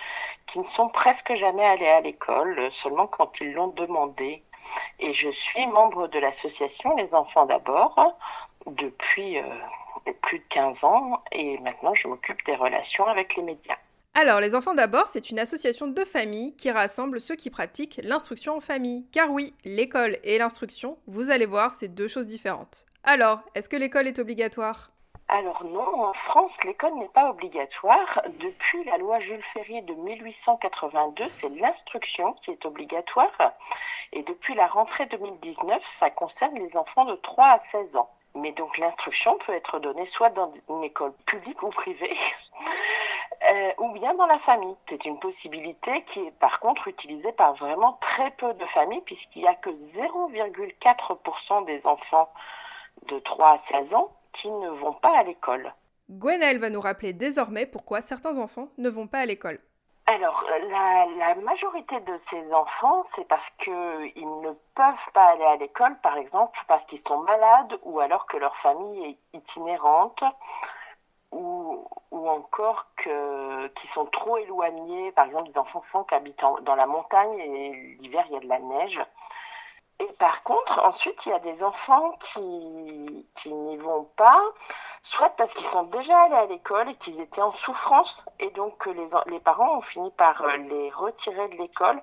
qui 0.46 0.58
ne 0.58 0.64
sont 0.64 0.88
presque 0.88 1.34
jamais 1.34 1.64
allés 1.64 1.88
à 1.88 2.00
l'école, 2.00 2.58
euh, 2.58 2.70
seulement 2.70 3.06
quand 3.06 3.40
ils 3.40 3.52
l'ont 3.52 3.68
demandé. 3.68 4.42
Et 4.98 5.12
je 5.12 5.30
suis 5.30 5.66
membre 5.68 6.08
de 6.08 6.18
l'association 6.18 6.94
Les 6.96 7.14
Enfants 7.14 7.46
d'abord 7.46 7.96
depuis 8.66 9.38
euh, 9.38 9.42
plus 10.20 10.40
de 10.40 10.44
15 10.48 10.84
ans 10.84 11.22
et 11.32 11.58
maintenant 11.58 11.94
je 11.94 12.08
m'occupe 12.08 12.44
des 12.44 12.56
relations 12.56 13.06
avec 13.06 13.36
les 13.36 13.42
médias. 13.42 13.78
Alors, 14.14 14.40
les 14.40 14.56
enfants 14.56 14.74
d'abord, 14.74 15.06
c'est 15.06 15.30
une 15.30 15.38
association 15.38 15.86
de 15.86 16.04
familles 16.04 16.54
qui 16.56 16.70
rassemble 16.70 17.20
ceux 17.20 17.36
qui 17.36 17.48
pratiquent 17.48 18.00
l'instruction 18.02 18.56
en 18.56 18.60
famille. 18.60 19.06
Car 19.12 19.30
oui, 19.30 19.54
l'école 19.64 20.18
et 20.24 20.36
l'instruction, 20.38 20.98
vous 21.06 21.30
allez 21.30 21.46
voir, 21.46 21.70
c'est 21.70 21.88
deux 21.88 22.08
choses 22.08 22.26
différentes. 22.26 22.86
Alors, 23.04 23.40
est-ce 23.54 23.68
que 23.68 23.76
l'école 23.76 24.08
est 24.08 24.18
obligatoire? 24.18 24.90
Alors 25.28 25.64
non, 25.64 26.02
en 26.02 26.12
France, 26.12 26.58
l'école 26.64 26.94
n'est 26.94 27.08
pas 27.08 27.30
obligatoire. 27.30 28.20
Depuis 28.40 28.82
la 28.82 28.98
loi 28.98 29.20
Jules 29.20 29.44
Ferry 29.54 29.80
de 29.82 29.94
1882, 29.94 31.28
c'est 31.28 31.48
l'instruction 31.50 32.32
qui 32.42 32.50
est 32.50 32.66
obligatoire. 32.66 33.30
Et 34.12 34.24
depuis 34.24 34.54
la 34.54 34.66
rentrée 34.66 35.06
2019, 35.06 35.86
ça 35.86 36.10
concerne 36.10 36.56
les 36.56 36.76
enfants 36.76 37.04
de 37.04 37.14
3 37.14 37.44
à 37.44 37.60
16 37.70 37.94
ans. 37.94 38.10
Mais 38.34 38.50
donc 38.52 38.76
l'instruction 38.78 39.38
peut 39.38 39.52
être 39.52 39.78
donnée 39.78 40.06
soit 40.06 40.30
dans 40.30 40.52
une 40.68 40.82
école 40.82 41.12
publique 41.26 41.62
ou 41.62 41.68
privée, 41.68 42.16
euh, 43.42 43.72
ou 43.78 43.92
bien 43.92 44.14
dans 44.14 44.26
la 44.26 44.38
famille. 44.38 44.76
C'est 44.86 45.04
une 45.04 45.18
possibilité 45.18 46.02
qui 46.04 46.20
est 46.20 46.38
par 46.38 46.60
contre 46.60 46.88
utilisée 46.88 47.32
par 47.32 47.54
vraiment 47.54 47.94
très 48.00 48.30
peu 48.32 48.52
de 48.54 48.64
familles, 48.66 49.02
puisqu'il 49.02 49.42
n'y 49.42 49.48
a 49.48 49.54
que 49.54 49.70
0,4% 49.70 51.64
des 51.64 51.86
enfants 51.86 52.30
de 53.06 53.18
3 53.18 53.48
à 53.48 53.58
16 53.58 53.94
ans 53.94 54.12
qui 54.32 54.50
ne 54.50 54.68
vont 54.68 54.92
pas 54.92 55.18
à 55.18 55.22
l'école. 55.22 55.72
Gwenaëlle 56.10 56.58
va 56.58 56.70
nous 56.70 56.80
rappeler 56.80 57.12
désormais 57.12 57.66
pourquoi 57.66 58.02
certains 58.02 58.36
enfants 58.38 58.68
ne 58.78 58.88
vont 58.88 59.06
pas 59.06 59.20
à 59.20 59.26
l'école. 59.26 59.60
Alors, 60.06 60.44
la, 61.18 61.34
majorité 61.36 62.00
de 62.00 62.16
ces 62.18 62.52
enfants, 62.52 63.04
c'est 63.14 63.28
parce 63.28 63.48
qu'ils 63.50 64.40
ne 64.42 64.50
peuvent 64.74 65.12
pas 65.14 65.26
aller 65.26 65.44
à 65.44 65.56
l'école, 65.56 65.96
par 66.00 66.16
exemple, 66.16 66.58
parce 66.66 66.84
qu'ils 66.86 67.00
sont 67.00 67.18
malades 67.18 67.78
ou 67.82 68.00
alors 68.00 68.26
que 68.26 68.36
leur 68.36 68.56
famille 68.56 69.04
est 69.32 69.38
itinérante 69.38 70.24
ou, 72.10 72.28
encore 72.28 72.86
qu'ils 72.96 73.90
sont 73.90 74.06
trop 74.06 74.36
éloignés, 74.38 75.12
par 75.12 75.26
exemple 75.26 75.48
des 75.48 75.58
enfants 75.58 76.04
qui 76.04 76.14
habitent 76.14 76.44
dans 76.62 76.74
la 76.74 76.86
montagne 76.86 77.38
et 77.38 77.96
l'hiver 78.00 78.24
il 78.28 78.34
y 78.34 78.36
a 78.36 78.40
de 78.40 78.48
la 78.48 78.58
neige. 78.58 79.00
Et 80.00 80.12
par 80.18 80.42
contre, 80.44 80.78
ensuite, 80.78 81.26
il 81.26 81.28
y 81.28 81.32
a 81.32 81.38
des 81.40 81.62
enfants 81.62 82.16
qui, 82.20 82.40
n'y 82.40 83.76
vont 83.76 84.04
pas, 84.16 84.40
soit 85.02 85.28
parce 85.36 85.52
qu'ils 85.52 85.66
sont 85.66 85.82
déjà 85.82 86.18
allés 86.22 86.36
à 86.36 86.46
l'école 86.46 86.88
et 86.88 86.94
qu'ils 86.94 87.20
étaient 87.20 87.42
en 87.42 87.52
souffrance, 87.52 88.26
et 88.38 88.50
donc 88.52 88.78
que 88.78 88.88
les, 88.88 89.08
les 89.26 89.40
parents 89.40 89.76
ont 89.76 89.82
fini 89.82 90.10
par 90.12 90.40
euh, 90.40 90.56
les 90.56 90.90
retirer 90.90 91.48
de 91.48 91.56
l'école. 91.56 92.00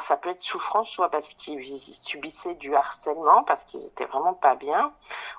ça 0.00 0.16
peut 0.16 0.30
être 0.30 0.42
souffrance, 0.42 0.88
soit 0.88 1.08
parce 1.08 1.28
qu'ils 1.34 1.80
subissaient 1.80 2.56
du 2.56 2.74
harcèlement, 2.74 3.44
parce 3.44 3.64
qu'ils 3.64 3.84
étaient 3.86 4.06
vraiment 4.06 4.34
pas 4.34 4.56
bien, 4.56 4.92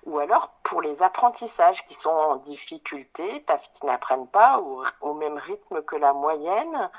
ou 0.05 0.19
alors 0.19 0.51
pour 0.63 0.81
les 0.81 1.01
apprentissages 1.01 1.85
qui 1.87 1.93
sont 1.93 2.09
en 2.09 2.37
difficulté, 2.37 3.41
parce 3.41 3.67
qu'ils 3.67 3.87
n'apprennent 3.87 4.29
pas 4.29 4.61
au 5.01 5.13
même 5.13 5.37
rythme 5.37 5.81
que 5.81 5.97
la 5.97 6.13
moyenne, 6.13 6.89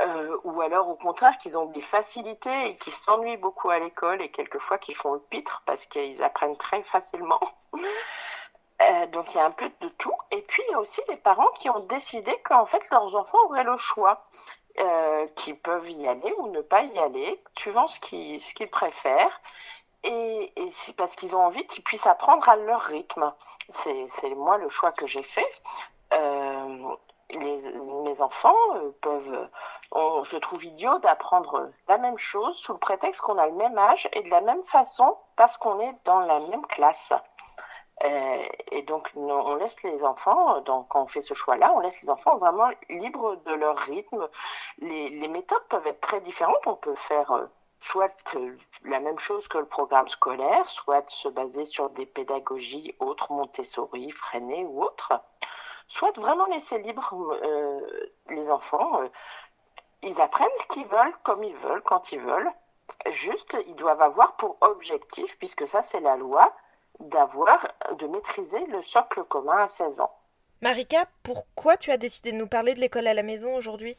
euh, 0.00 0.36
ou 0.44 0.60
alors 0.60 0.88
au 0.88 0.94
contraire 0.94 1.36
qu'ils 1.38 1.58
ont 1.58 1.66
des 1.66 1.82
facilités 1.82 2.68
et 2.68 2.76
qu'ils 2.76 2.92
s'ennuient 2.92 3.36
beaucoup 3.36 3.70
à 3.70 3.80
l'école 3.80 4.22
et 4.22 4.30
quelquefois 4.30 4.78
qu'ils 4.78 4.94
font 4.94 5.14
le 5.14 5.18
pitre 5.18 5.62
parce 5.66 5.84
qu'ils 5.86 6.22
apprennent 6.22 6.56
très 6.56 6.82
facilement. 6.84 7.40
Euh, 8.80 9.06
donc 9.08 9.34
il 9.34 9.38
y 9.38 9.40
a 9.40 9.44
un 9.44 9.50
peu 9.50 9.68
de 9.80 9.88
tout. 9.88 10.14
Et 10.30 10.40
puis 10.42 10.62
il 10.68 10.70
y 10.70 10.74
a 10.74 10.78
aussi 10.78 11.00
des 11.08 11.16
parents 11.16 11.50
qui 11.58 11.68
ont 11.68 11.80
décidé 11.80 12.32
qu'en 12.44 12.64
fait 12.64 12.80
leurs 12.92 13.12
enfants 13.16 13.38
auraient 13.46 13.64
le 13.64 13.76
choix, 13.76 14.24
euh, 14.78 15.26
qu'ils 15.34 15.58
peuvent 15.58 15.90
y 15.90 16.06
aller 16.06 16.32
ou 16.38 16.46
ne 16.46 16.60
pas 16.60 16.82
y 16.82 16.96
aller, 17.00 17.42
suivant 17.58 17.88
ce 17.88 17.98
qu'ils, 17.98 18.70
préfèrent. 18.70 19.40
Et, 20.04 20.52
c'est 20.84 20.94
parce 20.94 21.16
qu'ils 21.16 21.34
ont 21.34 21.44
envie 21.44 21.66
qu'ils 21.66 21.82
puissent 21.82 22.06
apprendre 22.06 22.48
à 22.48 22.54
leur 22.54 22.82
rythme. 22.82 23.34
C'est, 23.70 24.06
moi 24.36 24.58
le 24.58 24.68
choix 24.68 24.92
que 24.92 25.08
j'ai 25.08 25.24
fait. 25.24 25.52
Euh, 26.12 26.94
mes 27.34 28.20
enfants 28.20 28.54
peuvent 29.00 29.48
on 29.90 30.24
se 30.24 30.36
trouve 30.36 30.64
idiot 30.64 30.98
d'apprendre 30.98 31.70
la 31.88 31.98
même 31.98 32.18
chose 32.18 32.56
sous 32.56 32.72
le 32.72 32.78
prétexte 32.78 33.20
qu'on 33.20 33.38
a 33.38 33.46
le 33.46 33.54
même 33.54 33.78
âge 33.78 34.08
et 34.12 34.22
de 34.22 34.30
la 34.30 34.40
même 34.40 34.64
façon 34.64 35.16
parce 35.36 35.56
qu'on 35.56 35.80
est 35.80 35.94
dans 36.04 36.20
la 36.20 36.40
même 36.40 36.66
classe. 36.66 37.12
Euh, 38.04 38.42
et 38.70 38.82
donc, 38.82 39.10
on 39.16 39.56
laisse 39.56 39.82
les 39.82 40.04
enfants, 40.04 40.60
donc, 40.60 40.88
quand 40.88 41.02
on 41.02 41.06
fait 41.08 41.22
ce 41.22 41.34
choix-là, 41.34 41.72
on 41.74 41.80
laisse 41.80 42.00
les 42.02 42.10
enfants 42.10 42.36
vraiment 42.36 42.68
libres 42.88 43.36
de 43.46 43.52
leur 43.54 43.76
rythme. 43.76 44.28
Les, 44.78 45.08
les 45.08 45.28
méthodes 45.28 45.64
peuvent 45.68 45.86
être 45.86 46.00
très 46.00 46.20
différentes. 46.20 46.64
On 46.66 46.76
peut 46.76 46.94
faire 46.94 47.30
euh, 47.32 47.46
soit 47.80 48.14
euh, 48.36 48.56
la 48.84 49.00
même 49.00 49.18
chose 49.18 49.48
que 49.48 49.58
le 49.58 49.66
programme 49.66 50.08
scolaire, 50.08 50.68
soit 50.68 51.08
se 51.10 51.28
baser 51.28 51.66
sur 51.66 51.90
des 51.90 52.06
pédagogies 52.06 52.94
autres, 53.00 53.32
Montessori, 53.32 54.10
Freinet 54.12 54.64
ou 54.64 54.84
autres, 54.84 55.14
soit 55.88 56.16
vraiment 56.18 56.46
laisser 56.46 56.78
libre 56.78 57.36
les 58.28 58.50
enfants 58.50 59.00
ils 60.02 60.20
apprennent 60.20 60.48
ce 60.60 60.74
qu'ils 60.74 60.86
veulent, 60.86 61.14
comme 61.22 61.44
ils 61.44 61.56
veulent, 61.56 61.82
quand 61.82 62.12
ils 62.12 62.20
veulent. 62.20 62.50
Juste, 63.10 63.56
ils 63.66 63.76
doivent 63.76 64.02
avoir 64.02 64.36
pour 64.36 64.56
objectif, 64.60 65.36
puisque 65.38 65.66
ça 65.66 65.82
c'est 65.84 66.00
la 66.00 66.16
loi, 66.16 66.54
d'avoir, 67.00 67.68
de 67.98 68.06
maîtriser 68.06 68.64
le 68.66 68.82
socle 68.82 69.24
commun 69.24 69.56
à 69.56 69.68
16 69.68 70.00
ans. 70.00 70.12
Marika, 70.60 71.04
pourquoi 71.22 71.76
tu 71.76 71.92
as 71.92 71.96
décidé 71.96 72.32
de 72.32 72.36
nous 72.36 72.48
parler 72.48 72.74
de 72.74 72.80
l'école 72.80 73.06
à 73.06 73.14
la 73.14 73.22
maison 73.22 73.54
aujourd'hui? 73.54 73.96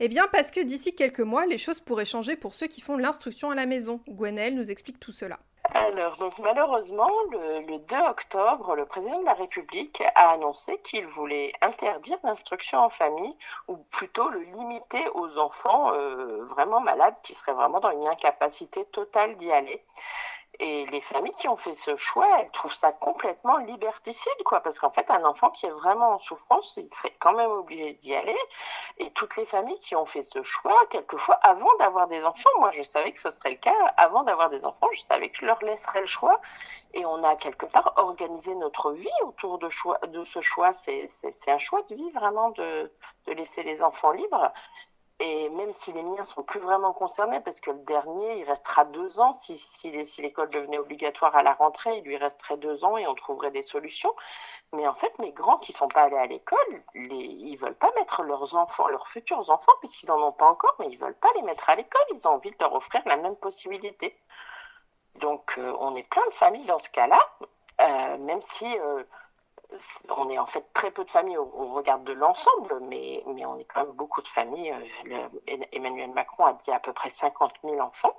Eh 0.00 0.08
bien 0.08 0.26
parce 0.32 0.50
que 0.50 0.60
d'ici 0.60 0.94
quelques 0.94 1.20
mois, 1.20 1.44
les 1.44 1.58
choses 1.58 1.80
pourraient 1.80 2.06
changer 2.06 2.34
pour 2.34 2.54
ceux 2.54 2.66
qui 2.66 2.80
font 2.80 2.96
l'instruction 2.96 3.50
à 3.50 3.54
la 3.54 3.66
maison. 3.66 4.00
Gwenelle 4.08 4.54
nous 4.54 4.70
explique 4.70 5.00
tout 5.00 5.12
cela. 5.12 5.38
Alors, 5.74 6.16
donc 6.16 6.38
malheureusement, 6.38 7.10
le, 7.30 7.78
2 7.78 7.96
octobre, 8.08 8.74
le 8.74 8.86
président 8.86 9.20
de 9.20 9.26
la 9.26 9.34
République 9.34 10.02
a 10.14 10.30
annoncé 10.30 10.78
qu'il 10.82 11.06
voulait 11.06 11.52
interdire 11.60 12.18
l'instruction 12.24 12.78
en 12.78 12.88
famille, 12.88 13.34
ou 13.68 13.76
plutôt 13.90 14.30
le 14.30 14.40
limiter 14.40 15.06
aux 15.14 15.38
enfants 15.38 15.92
euh, 15.92 16.44
vraiment 16.46 16.80
malades 16.80 17.16
qui 17.22 17.34
seraient 17.34 17.52
vraiment 17.52 17.80
dans 17.80 17.90
une 17.90 18.08
incapacité 18.08 18.86
totale 18.86 19.36
d'y 19.36 19.52
aller. 19.52 19.82
Et 20.60 20.86
les 20.86 21.00
familles 21.02 21.34
qui 21.38 21.46
ont 21.46 21.56
fait 21.56 21.74
ce 21.74 21.96
choix, 21.96 22.26
elles 22.40 22.50
trouvent 22.50 22.74
ça 22.74 22.90
complètement 22.90 23.58
liberticide, 23.58 24.42
quoi, 24.44 24.60
parce 24.60 24.80
qu'en 24.80 24.90
fait, 24.90 25.08
un 25.08 25.24
enfant 25.24 25.50
qui 25.50 25.66
est 25.66 25.70
vraiment 25.70 26.14
en 26.14 26.18
souffrance, 26.18 26.74
il 26.76 26.92
serait 26.92 27.14
quand 27.20 27.32
même 27.32 27.50
obligé 27.50 27.92
d'y 27.94 28.12
aller. 28.12 28.36
Et 28.98 29.12
toutes 29.12 29.36
les 29.36 29.46
familles 29.46 29.78
qui 29.78 29.94
ont 29.94 30.06
fait 30.06 30.24
ce 30.24 30.42
choix, 30.42 30.76
quelquefois, 30.90 31.36
avant 31.36 31.72
d'avoir 31.78 32.08
des 32.08 32.24
enfants, 32.24 32.50
moi, 32.58 32.72
je 32.72 32.82
savais 32.82 33.12
que 33.12 33.20
ce 33.20 33.30
serait 33.30 33.50
le 33.50 33.56
cas, 33.56 33.94
avant 33.96 34.24
d'avoir 34.24 34.50
des 34.50 34.64
enfants, 34.64 34.88
je 34.94 35.02
savais 35.02 35.28
que 35.30 35.38
je 35.38 35.46
leur 35.46 35.62
laisserais 35.62 36.00
le 36.00 36.06
choix. 36.06 36.40
Et 36.92 37.06
on 37.06 37.22
a 37.22 37.36
quelque 37.36 37.66
part 37.66 37.92
organisé 37.96 38.52
notre 38.56 38.92
vie 38.92 39.08
autour 39.26 39.58
de, 39.58 39.68
ce 39.70 40.40
choix. 40.40 40.72
C'est 40.74 41.08
un 41.46 41.58
choix 41.58 41.82
de 41.82 41.94
vie, 41.94 42.10
vraiment, 42.10 42.50
de 42.50 42.90
laisser 43.28 43.62
les 43.62 43.80
enfants 43.80 44.10
libres. 44.10 44.52
Et 45.20 45.48
même 45.48 45.72
si 45.78 45.92
les 45.92 46.02
miens 46.02 46.24
sont 46.26 46.44
plus 46.44 46.60
vraiment 46.60 46.92
concernés, 46.92 47.40
parce 47.40 47.60
que 47.60 47.72
le 47.72 47.80
dernier, 47.80 48.38
il 48.38 48.44
restera 48.44 48.84
deux 48.84 49.18
ans, 49.18 49.36
si, 49.40 49.60
l'école 50.18 50.50
devenait 50.50 50.78
obligatoire 50.78 51.34
à 51.34 51.42
la 51.42 51.54
rentrée, 51.54 51.98
il 51.98 52.04
lui 52.04 52.16
resterait 52.16 52.56
deux 52.56 52.84
ans 52.84 52.96
et 52.96 53.06
on 53.08 53.14
trouverait 53.16 53.50
des 53.50 53.64
solutions. 53.64 54.14
Mais 54.72 54.86
en 54.86 54.94
fait, 54.94 55.18
mes 55.18 55.32
grands 55.32 55.58
qui 55.58 55.72
sont 55.72 55.88
pas 55.88 56.02
allés 56.02 56.16
à 56.16 56.26
l'école, 56.26 56.82
ils 56.94 57.56
veulent 57.56 57.74
pas 57.74 57.90
mettre 57.96 58.22
leurs 58.22 58.54
enfants, 58.54 58.86
leurs 58.88 59.08
futurs 59.08 59.50
enfants, 59.50 59.72
puisqu'ils 59.80 60.10
en 60.12 60.22
ont 60.22 60.32
pas 60.32 60.46
encore, 60.46 60.76
mais 60.78 60.86
ils 60.88 60.98
veulent 60.98 61.18
pas 61.18 61.32
les 61.34 61.42
mettre 61.42 61.68
à 61.68 61.74
l'école. 61.74 62.02
Ils 62.14 62.26
ont 62.28 62.32
envie 62.32 62.52
de 62.52 62.56
leur 62.60 62.74
offrir 62.74 63.02
la 63.06 63.16
même 63.16 63.36
possibilité. 63.36 64.16
Donc, 65.16 65.54
euh, 65.58 65.74
on 65.80 65.96
est 65.96 66.08
plein 66.08 66.26
de 66.28 66.34
familles 66.34 66.66
dans 66.66 66.78
ce 66.78 66.90
cas-là, 66.90 67.20
euh, 67.80 68.18
même 68.18 68.40
si 68.50 68.66
euh, 68.78 69.02
on 70.08 70.30
est 70.30 70.38
en 70.38 70.46
fait 70.46 70.64
très 70.72 70.90
peu 70.90 71.04
de 71.04 71.10
familles 71.10 71.38
on 71.38 71.74
regarde 71.74 72.04
de 72.04 72.12
l'ensemble, 72.12 72.80
mais, 72.88 73.22
on 73.26 73.58
est 73.58 73.64
quand 73.64 73.84
même 73.84 73.92
beaucoup 73.92 74.22
de 74.22 74.28
familles. 74.28 74.74
Euh, 75.10 75.28
Emmanuel 75.72 76.10
Macron 76.10 76.46
a 76.46 76.52
dit 76.64 76.70
à 76.70 76.80
peu 76.80 76.92
près 76.92 77.10
50 77.10 77.52
000 77.64 77.78
enfants. 77.80 78.18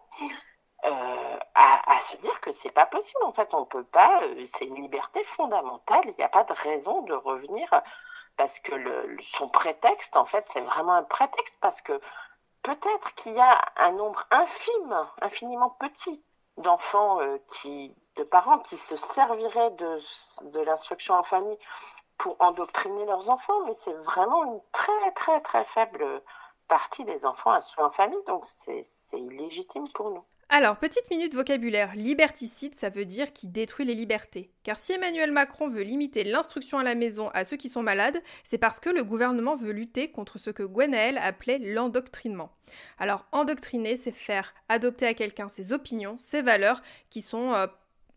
Euh, 0.86 1.38
à, 1.56 2.00
se 2.00 2.16
dire 2.18 2.40
que 2.40 2.52
c'est 2.54 2.72
pas 2.72 2.86
possible. 2.86 3.24
En 3.24 3.34
fait, 3.34 3.54
on 3.54 3.66
peut 3.66 3.84
pas. 3.84 4.24
Euh, 4.24 4.46
c'est 4.58 4.66
une 4.66 4.82
liberté 4.82 5.24
fondamentale. 5.26 6.04
Il 6.06 6.16
n'y 6.18 6.24
a 6.24 6.30
pas 6.30 6.46
de 6.46 6.54
raison 6.54 7.02
de 7.02 7.14
revenir 7.14 7.68
parce 8.38 8.58
que 8.62 8.72
son 9.34 9.50
prétexte, 9.50 10.16
en 10.16 10.26
fait, 10.26 10.46
c'est 10.52 10.62
vraiment 10.62 10.94
un 10.94 11.04
prétexte 11.04 11.56
parce 11.60 11.82
que 11.82 12.00
peut-être 12.64 13.14
qu'il 13.16 13.34
y 13.34 13.40
a 13.42 13.60
un 13.76 13.92
nombre 13.92 14.26
infime, 14.32 15.08
infiniment 15.22 15.72
petit 15.72 16.24
d'enfants 16.58 17.20
qui 17.52 17.94
de 18.20 18.24
parents 18.24 18.60
qui 18.60 18.78
se 18.78 18.98
serviraient 18.98 19.72
de, 19.72 20.52
de 20.52 20.60
l'instruction 20.62 21.16
en 21.16 21.24
famille 21.24 21.58
pour 22.18 22.36
endoctriner 22.40 23.06
leurs 23.06 23.30
enfants, 23.30 23.66
mais 23.66 23.76
c'est 23.80 23.94
vraiment 23.94 24.44
une 24.44 24.60
très 24.74 25.12
très 25.16 25.40
très 25.42 25.64
faible 25.66 26.22
partie 26.68 27.06
des 27.06 27.26
enfants 27.26 27.52
instruits 27.52 27.84
en 27.84 27.92
famille, 27.92 28.24
donc 28.28 28.46
c'est 28.46 28.86
illégitime 29.14 29.88
pour 29.94 30.12
nous. 30.12 30.24
Alors, 30.52 30.78
petite 30.78 31.12
minute 31.12 31.36
vocabulaire. 31.36 31.94
Liberticide, 31.94 32.74
ça 32.74 32.90
veut 32.90 33.06
dire 33.06 33.34
qui 33.34 33.48
détruit 33.48 33.86
les 33.86 33.94
libertés. 33.94 34.52
Car 34.64 34.80
si 34.80 34.94
Emmanuel 34.94 35.32
Macron 35.32 35.68
veut 35.68 35.84
limiter 35.84 36.24
l'instruction 36.24 36.80
à 36.80 36.84
la 36.84 36.96
maison 36.96 37.30
à 37.36 37.44
ceux 37.44 37.56
qui 37.56 37.70
sont 37.70 37.84
malades, 37.84 38.20
c'est 38.44 38.58
parce 38.58 38.80
que 38.80 38.90
le 38.90 39.04
gouvernement 39.04 39.56
veut 39.56 39.72
lutter 39.72 40.10
contre 40.10 40.40
ce 40.40 40.50
que 40.50 40.64
Gwenaël 40.64 41.20
appelait 41.20 41.60
l'endoctrinement. 41.60 42.52
Alors, 42.98 43.28
endoctriner, 43.32 43.96
c'est 43.96 44.12
faire 44.12 44.56
adopter 44.70 45.06
à 45.06 45.14
quelqu'un 45.14 45.50
ses 45.50 45.72
opinions, 45.72 46.18
ses 46.18 46.42
valeurs, 46.42 46.82
qui 47.12 47.22
sont 47.22 47.54
euh, 47.54 47.68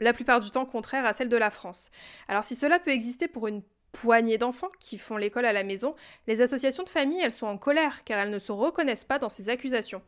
la 0.01 0.13
plupart 0.13 0.41
du 0.41 0.51
temps 0.51 0.67
contraire 0.67 1.07
à 1.07 1.13
celle 1.13 1.29
de 1.29 1.37
la 1.37 1.51
France. 1.51 1.91
Alors 2.29 2.45
si 2.45 2.57
cela 2.57 2.79
peut 2.79 2.91
exister 2.91 3.29
pour 3.29 3.47
une 3.49 3.63
poignée 3.93 4.39
d'enfants 4.39 4.71
qui 4.81 4.99
font 4.99 5.17
l'école 5.17 5.45
à 5.45 5.53
la 5.53 5.63
maison, 5.63 5.95
les 6.27 6.41
associations 6.41 6.83
de 6.83 6.89
famille, 6.89 7.21
elles 7.21 7.33
sont 7.33 7.47
en 7.47 7.59
colère 7.59 8.05
car 8.05 8.19
elles 8.19 8.31
ne 8.31 8.39
se 8.39 8.53
reconnaissent 8.53 9.05
pas 9.05 9.19
dans 9.19 9.29
ces 9.29 9.49
accusations. 9.49 10.03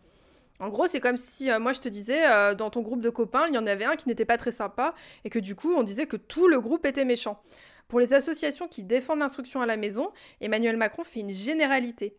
En 0.61 0.69
gros, 0.69 0.87
c'est 0.87 1.01
comme 1.01 1.17
si 1.17 1.51
euh, 1.51 1.59
moi 1.59 1.73
je 1.73 1.81
te 1.81 1.89
disais, 1.89 2.27
euh, 2.27 2.55
dans 2.55 2.71
ton 2.71 2.81
groupe 2.81 3.01
de 3.01 3.11
copains, 3.11 3.47
il 3.49 3.55
y 3.55 3.59
en 3.59 3.67
avait 3.67 3.85
un 3.85 3.97
qui 3.97 4.09
n'était 4.09 4.25
pas 4.25 4.39
très 4.39 4.53
sympa 4.53 4.95
et 5.25 5.31
que 5.31 5.39
du 5.39 5.55
coup 5.55 5.75
on 5.75 5.83
disait 5.83 6.07
que 6.07 6.17
tout 6.17 6.49
le 6.49 6.61
groupe 6.61 6.87
était 6.87 7.05
méchant. 7.05 7.41
Pour 7.89 8.01
les 8.01 8.15
associations 8.15 8.69
qui 8.69 8.83
défendent 8.83 9.19
l'instruction 9.19 9.61
à 9.61 9.67
la 9.67 9.77
maison, 9.77 10.11
Emmanuel 10.41 10.77
Macron 10.77 11.05
fait 11.05 11.21
une 11.21 11.31
généralité. 11.31 12.17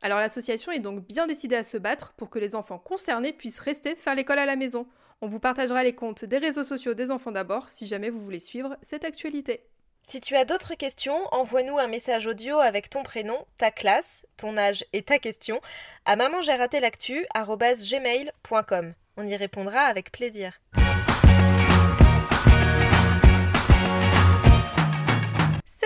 Alors 0.00 0.20
l'association 0.20 0.70
est 0.70 0.78
donc 0.78 1.04
bien 1.04 1.26
décidée 1.26 1.56
à 1.56 1.64
se 1.64 1.76
battre 1.76 2.12
pour 2.16 2.30
que 2.30 2.38
les 2.38 2.54
enfants 2.54 2.78
concernés 2.78 3.32
puissent 3.32 3.58
rester 3.58 3.94
faire 3.96 4.14
l'école 4.14 4.38
à 4.38 4.46
la 4.46 4.54
maison. 4.54 4.86
On 5.20 5.26
vous 5.26 5.40
partagera 5.40 5.82
les 5.82 5.94
comptes 5.94 6.24
des 6.24 6.38
réseaux 6.38 6.62
sociaux 6.62 6.94
des 6.94 7.10
enfants 7.10 7.32
d'abord 7.32 7.68
si 7.68 7.88
jamais 7.88 8.08
vous 8.08 8.20
voulez 8.20 8.38
suivre 8.38 8.76
cette 8.82 9.04
actualité. 9.04 9.64
Si 10.04 10.20
tu 10.20 10.36
as 10.36 10.44
d'autres 10.44 10.74
questions, 10.74 11.18
envoie-nous 11.32 11.76
un 11.76 11.88
message 11.88 12.26
audio 12.26 12.58
avec 12.58 12.88
ton 12.88 13.02
prénom, 13.02 13.44
ta 13.58 13.70
classe, 13.70 14.24
ton 14.36 14.56
âge 14.56 14.84
et 14.92 15.02
ta 15.02 15.18
question 15.18 15.60
à 16.04 16.14
maman-j'ai-raté-l'actu@gmail.com. 16.16 18.94
On 19.16 19.26
y 19.26 19.36
répondra 19.36 19.80
avec 19.80 20.12
plaisir. 20.12 20.60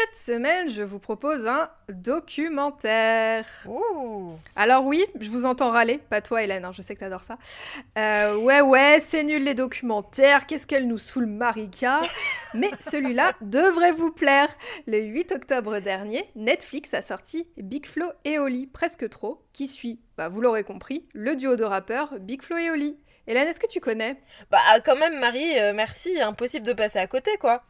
Cette 0.02 0.16
semaine, 0.16 0.68
je 0.68 0.82
vous 0.82 0.98
propose 0.98 1.46
un 1.46 1.70
documentaire. 1.88 3.46
Alors 4.56 4.84
oui, 4.84 5.04
je 5.20 5.30
vous 5.30 5.46
entends 5.46 5.70
râler, 5.70 5.98
pas 5.98 6.20
toi 6.20 6.42
Hélène, 6.42 6.64
hein, 6.64 6.72
je 6.72 6.82
sais 6.82 6.94
que 6.94 7.00
t'adores 7.00 7.22
ça. 7.22 7.38
Euh, 7.98 8.36
ouais 8.36 8.62
ouais, 8.62 9.02
c'est 9.06 9.22
nul 9.22 9.44
les 9.44 9.54
documentaires, 9.54 10.46
qu'est-ce 10.46 10.66
qu'elle 10.66 10.88
nous 10.88 10.98
saoule 10.98 11.26
Marika 11.26 12.00
Mais 12.54 12.70
celui-là 12.80 13.32
devrait 13.42 13.92
vous 13.92 14.10
plaire. 14.10 14.48
Le 14.88 14.98
8 14.98 15.32
octobre 15.32 15.78
dernier, 15.78 16.24
Netflix 16.34 16.94
a 16.94 17.02
sorti 17.02 17.46
Big 17.56 17.86
Flo 17.86 18.06
et 18.24 18.38
Oli, 18.38 18.66
presque 18.66 19.08
trop, 19.08 19.44
qui 19.52 19.68
suit, 19.68 20.00
bah, 20.16 20.28
vous 20.28 20.40
l'aurez 20.40 20.64
compris, 20.64 21.06
le 21.12 21.36
duo 21.36 21.54
de 21.54 21.64
rappeurs 21.64 22.18
Big 22.18 22.42
Flo 22.42 22.56
et 22.56 22.70
Oli. 22.70 22.96
Hélène, 23.28 23.46
est-ce 23.46 23.60
que 23.60 23.68
tu 23.68 23.78
connais? 23.78 24.16
Bah 24.50 24.58
quand 24.84 24.96
même 24.96 25.20
Marie, 25.20 25.56
euh, 25.60 25.72
merci, 25.72 26.20
impossible 26.20 26.66
de 26.66 26.72
passer 26.72 26.98
à 26.98 27.06
côté 27.06 27.30
quoi. 27.38 27.62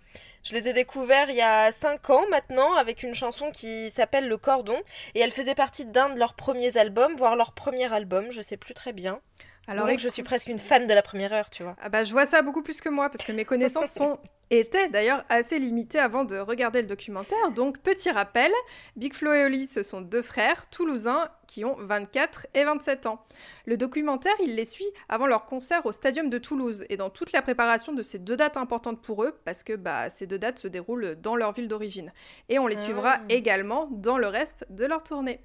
Je 0.43 0.55
les 0.55 0.67
ai 0.67 0.73
découverts 0.73 1.31
il 1.31 1.37
y 1.37 1.41
a 1.41 1.71
5 1.71 2.11
ans 2.11 2.25
maintenant 2.29 2.75
avec 2.75 3.05
une 3.05 3.15
chanson 3.15 3.53
qui 3.53 3.91
s'appelle 3.91 4.27
Le 4.27 4.37
Cordon 4.37 4.77
et 5.15 5.21
elle 5.21 5.31
faisait 5.31 5.55
partie 5.55 5.85
d'un 5.85 6.11
de 6.11 6.19
leurs 6.19 6.35
premiers 6.35 6.77
albums, 6.77 7.15
voire 7.17 7.37
leur 7.37 7.53
premier 7.53 7.93
album, 7.93 8.31
je 8.31 8.43
sais 8.43 8.57
plus 8.57 8.75
très 8.75 8.93
bien. 8.93 9.21
Alors 9.69 9.87
Donc, 9.87 9.99
je 9.99 10.09
suis 10.09 10.23
presque 10.23 10.49
une 10.49 10.59
fan 10.59 10.87
de 10.87 10.95
la 10.95 11.03
première 11.03 11.33
heure, 11.33 11.49
tu 11.49 11.63
vois. 11.63 11.77
Ah 11.81 11.89
bah 11.89 12.03
je 12.03 12.13
vois 12.13 12.27
ça 12.27 12.43
beaucoup 12.43 12.63
plus 12.63 12.81
que 12.81 12.89
moi 12.89 13.09
parce 13.11 13.25
que 13.25 13.33
mes 13.33 13.45
connaissances 13.45 13.93
sont 13.93 14.19
étaient 14.51 14.89
d'ailleurs 14.89 15.25
assez 15.29 15.59
limitées 15.59 16.01
avant 16.01 16.25
de 16.25 16.37
regarder 16.37 16.83
le 16.83 16.89
documentaire. 16.89 17.53
Donc 17.53 17.79
petit 17.79 18.11
rappel, 18.11 18.51
Big 18.97 19.15
Flo 19.15 19.33
et 19.33 19.45
Oli 19.45 19.67
ce 19.67 19.83
sont 19.83 20.01
deux 20.01 20.21
frères 20.21 20.69
toulousains 20.69 21.29
qui 21.47 21.65
ont 21.65 21.77
24 21.79 22.49
et 22.55 22.65
27 22.65 23.07
ans. 23.07 23.23
Le 23.67 23.77
documentaire, 23.77 24.35
il 24.43 24.57
les 24.57 24.65
suit 24.65 24.91
avant 25.09 25.27
leur 25.27 25.45
concert 25.45 25.87
au 25.87 25.93
Stadium 25.93 26.29
de 26.29 26.39
Toulouse 26.39 26.85
et 26.89 26.97
dans 26.97 27.11
toute 27.11 27.33
la 27.33 27.41
préparation 27.41 27.93
de 27.93 28.03
ces 28.03 28.19
deux 28.19 28.37
dates 28.37 28.57
importantes 28.57 29.01
pour 29.01 29.23
eux 29.23 29.39
parce 29.45 29.63
que 29.63 29.75
bah, 29.75 30.11
ces 30.11 30.27
deux 30.27 30.39
dates 30.39 30.59
se 30.59 30.69
déroulent 30.69 31.17
dans 31.21 31.37
leur 31.37 31.53
ville 31.53 31.69
d'origine. 31.69 32.13
Et 32.49 32.59
on 32.59 32.67
les 32.67 32.77
suivra 32.77 33.19
ah. 33.19 33.25
également 33.29 33.89
dans 33.91 34.19
le 34.19 34.27
reste 34.27 34.67
de 34.71 34.87
leur 34.87 35.05
tournée. 35.05 35.41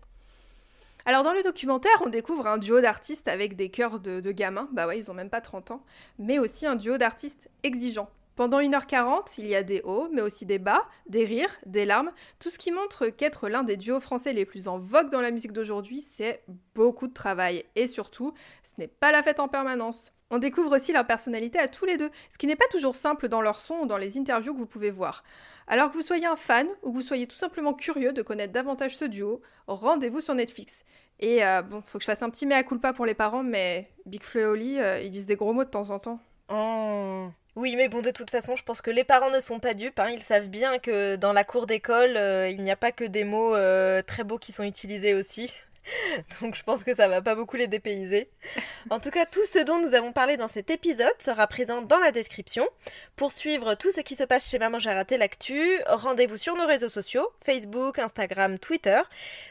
Alors 1.08 1.24
dans 1.24 1.32
le 1.32 1.42
documentaire, 1.42 2.02
on 2.06 2.10
découvre 2.10 2.48
un 2.48 2.58
duo 2.58 2.82
d'artistes 2.82 3.30
avec 3.30 3.56
des 3.56 3.70
cœurs 3.70 4.02
de, 4.02 4.20
gamins, 4.34 4.68
bah 4.74 4.88
ouais, 4.88 4.98
ils 4.98 5.10
ont 5.10 5.14
même 5.14 5.30
pas 5.30 5.40
30 5.40 5.72
ans, 5.72 5.82
mais 6.20 6.38
aussi 6.38 6.68
un 6.68 6.76
duo 6.76 6.98
d'artistes 6.98 7.50
exigeants. 7.64 8.10
Pendant 8.38 8.60
1h40, 8.60 9.34
il 9.40 9.48
y 9.48 9.56
a 9.56 9.64
des 9.64 9.82
hauts, 9.84 10.10
mais 10.14 10.22
aussi 10.22 10.46
des 10.46 10.60
bas, 10.60 10.86
des 11.08 11.26
rires, 11.26 11.58
des 11.66 11.86
larmes, 11.86 12.12
tout 12.38 12.52
ce 12.52 12.60
qui 12.60 12.72
montre 12.72 13.08
qu'être 13.08 13.50
l'un 13.50 13.64
des 13.64 13.78
duos 13.78 14.00
français 14.00 14.32
les 14.32 14.46
plus 14.46 14.68
en 14.68 14.78
vogue 14.78 15.10
dans 15.10 15.22
la 15.22 15.32
musique 15.32 15.54
d'aujourd'hui, 15.54 16.02
c'est 16.02 16.44
beaucoup 16.76 17.08
de 17.08 17.14
travail. 17.14 17.66
Et 17.76 17.88
surtout, 17.88 18.36
ce 18.62 18.74
n'est 18.78 18.88
pas 18.88 19.12
la 19.12 19.24
fête 19.24 19.40
en 19.40 19.48
permanence. 19.48 20.14
On 20.30 20.38
découvre 20.38 20.76
aussi 20.76 20.94
leur 20.94 21.08
personnalité 21.08 21.58
à 21.58 21.68
tous 21.68 21.86
les 21.86 21.98
deux, 21.98 22.12
ce 22.30 22.38
qui 22.38 22.46
n'est 22.46 22.56
pas 22.56 22.68
toujours 22.70 22.96
simple 22.96 23.28
dans 23.28 23.42
leur 23.42 23.58
son 23.58 23.74
ou 23.78 23.86
dans 23.88 23.98
les 23.98 24.20
interviews 24.20 24.54
que 24.54 24.60
vous 24.60 24.68
pouvez 24.68 24.92
voir. 24.92 25.24
Alors 25.66 25.90
que 25.90 25.96
vous 25.96 26.04
soyez 26.04 26.28
un 26.28 26.36
fan 26.36 26.68
ou 26.84 26.92
que 26.92 26.96
vous 26.96 27.02
soyez 27.02 27.26
tout 27.26 27.38
simplement 27.38 27.74
curieux 27.74 28.14
de 28.14 28.22
connaître 28.22 28.54
davantage 28.54 28.96
ce 28.96 29.06
duo, 29.06 29.42
rendez-vous 29.66 30.22
sur 30.22 30.36
Netflix. 30.36 30.86
Et 31.20 31.44
euh, 31.44 31.64
bon, 31.64 31.82
faut 31.84 31.98
que 31.98 32.04
je 32.04 32.12
fasse 32.12 32.22
un 32.22 32.30
petit 32.30 32.46
mea 32.46 32.62
culpa 32.62 32.94
pour 32.94 33.08
les 33.08 33.16
parents, 33.16 33.42
mais 33.42 33.90
Big 34.06 34.22
Flo 34.22 34.54
et 34.54 34.80
euh, 34.80 35.02
ils 35.02 35.10
disent 35.10 35.26
des 35.26 35.36
gros 35.36 35.54
mots 35.54 35.64
de 35.64 35.72
temps 35.72 35.90
en 35.90 35.98
temps. 35.98 36.20
Oh. 36.50 37.30
Oui, 37.56 37.76
mais 37.76 37.90
bon, 37.90 38.02
de 38.02 38.12
toute 38.12 38.30
façon, 38.30 38.56
je 38.56 38.64
pense 38.64 38.82
que 38.82 38.92
les 38.92 39.04
parents 39.04 39.32
ne 39.32 39.40
sont 39.40 39.60
pas 39.60 39.74
dupes. 39.74 40.00
Hein. 40.00 40.10
Ils 40.12 40.22
savent 40.22 40.48
bien 40.48 40.78
que 40.78 41.16
dans 41.16 41.34
la 41.34 41.44
cour 41.44 41.66
d'école, 41.66 42.16
euh, 42.16 42.50
il 42.50 42.62
n'y 42.62 42.72
a 42.72 42.76
pas 42.76 42.92
que 42.92 43.04
des 43.04 43.24
mots 43.24 43.56
très 44.04 44.24
beaux 44.24 44.38
qui 44.38 44.52
sont 44.52 44.64
utilisés 44.64 45.14
aussi. 45.14 45.52
Donc 46.42 46.56
je 46.56 46.64
pense 46.64 46.84
que 46.84 46.94
ça 46.96 47.08
va 47.08 47.22
pas 47.22 47.36
beaucoup 47.36 47.56
les 47.56 47.68
dépayser. 47.68 48.30
En 48.90 49.00
tout 49.00 49.12
cas, 49.12 49.26
tout 49.26 49.46
ce 49.46 49.60
dont 49.60 49.80
nous 49.80 49.94
avons 49.96 50.14
parlé 50.14 50.38
dans 50.38 50.48
cet 50.48 50.70
épisode 50.70 51.14
sera 51.20 51.46
présent 51.48 51.82
dans 51.82 52.00
la 52.00 52.12
description. 52.12 52.68
Pour 53.18 53.34
suivre 53.34 53.76
tout 53.76 53.92
ce 53.92 54.00
qui 54.00 54.16
se 54.16 54.24
passe 54.24 54.50
chez 54.50 54.60
Maman 54.60 54.80
j'ai 54.80 54.94
raté 54.94 55.18
l'actu, 55.18 55.62
rendez-vous 55.88 56.38
sur 56.38 56.56
nos 56.56 56.66
réseaux 56.66 56.90
sociaux, 56.90 57.30
Facebook, 57.46 58.00
Instagram, 58.00 58.60
Twitter. 58.60 59.02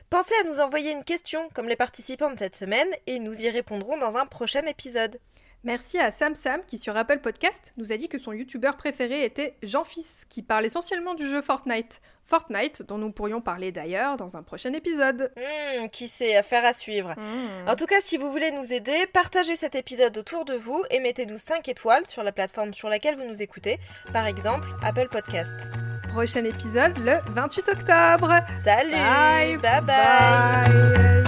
Pensez 0.08 0.32
à 0.42 0.48
nous 0.48 0.60
envoyer 0.60 0.90
une 0.90 1.04
question 1.04 1.50
comme 1.52 1.68
les 1.68 1.76
participants 1.76 2.30
de 2.30 2.38
cette 2.38 2.56
semaine 2.56 2.88
et 3.06 3.18
nous 3.18 3.42
y 3.42 3.50
répondrons 3.50 3.98
dans 3.98 4.16
un 4.16 4.24
prochain 4.24 4.62
épisode. 4.62 5.18
Merci 5.66 5.98
à 5.98 6.12
Sam 6.12 6.36
Sam 6.36 6.60
qui 6.64 6.78
sur 6.78 6.96
Apple 6.96 7.18
Podcast 7.18 7.74
nous 7.76 7.92
a 7.92 7.96
dit 7.96 8.08
que 8.08 8.18
son 8.18 8.32
youtubeur 8.32 8.76
préféré 8.76 9.24
était 9.24 9.56
Jean 9.64 9.82
Fils 9.82 10.24
qui 10.28 10.40
parle 10.42 10.64
essentiellement 10.64 11.14
du 11.14 11.28
jeu 11.28 11.42
Fortnite. 11.42 12.00
Fortnite 12.24 12.84
dont 12.84 12.98
nous 12.98 13.10
pourrions 13.10 13.40
parler 13.40 13.72
d'ailleurs 13.72 14.16
dans 14.16 14.36
un 14.36 14.44
prochain 14.44 14.72
épisode. 14.74 15.32
Hmm, 15.36 15.88
qui 15.88 16.06
sait, 16.06 16.36
affaire 16.36 16.64
à 16.64 16.72
suivre. 16.72 17.14
Hmm. 17.16 17.68
En 17.68 17.74
tout 17.74 17.86
cas, 17.86 18.00
si 18.00 18.16
vous 18.16 18.30
voulez 18.30 18.52
nous 18.52 18.72
aider, 18.72 19.06
partagez 19.12 19.56
cet 19.56 19.74
épisode 19.74 20.16
autour 20.16 20.44
de 20.44 20.54
vous 20.54 20.84
et 20.92 21.00
mettez-nous 21.00 21.38
5 21.38 21.68
étoiles 21.68 22.06
sur 22.06 22.22
la 22.22 22.30
plateforme 22.30 22.72
sur 22.72 22.88
laquelle 22.88 23.16
vous 23.16 23.26
nous 23.26 23.42
écoutez, 23.42 23.78
par 24.12 24.26
exemple 24.26 24.68
Apple 24.84 25.08
Podcast. 25.10 25.56
Prochain 26.10 26.44
épisode 26.44 26.96
le 26.98 27.18
28 27.34 27.68
octobre. 27.70 28.32
Salut 28.62 28.92
Bye 28.92 29.56
bye. 29.58 29.80
bye. 29.80 29.82
bye. 29.82 31.25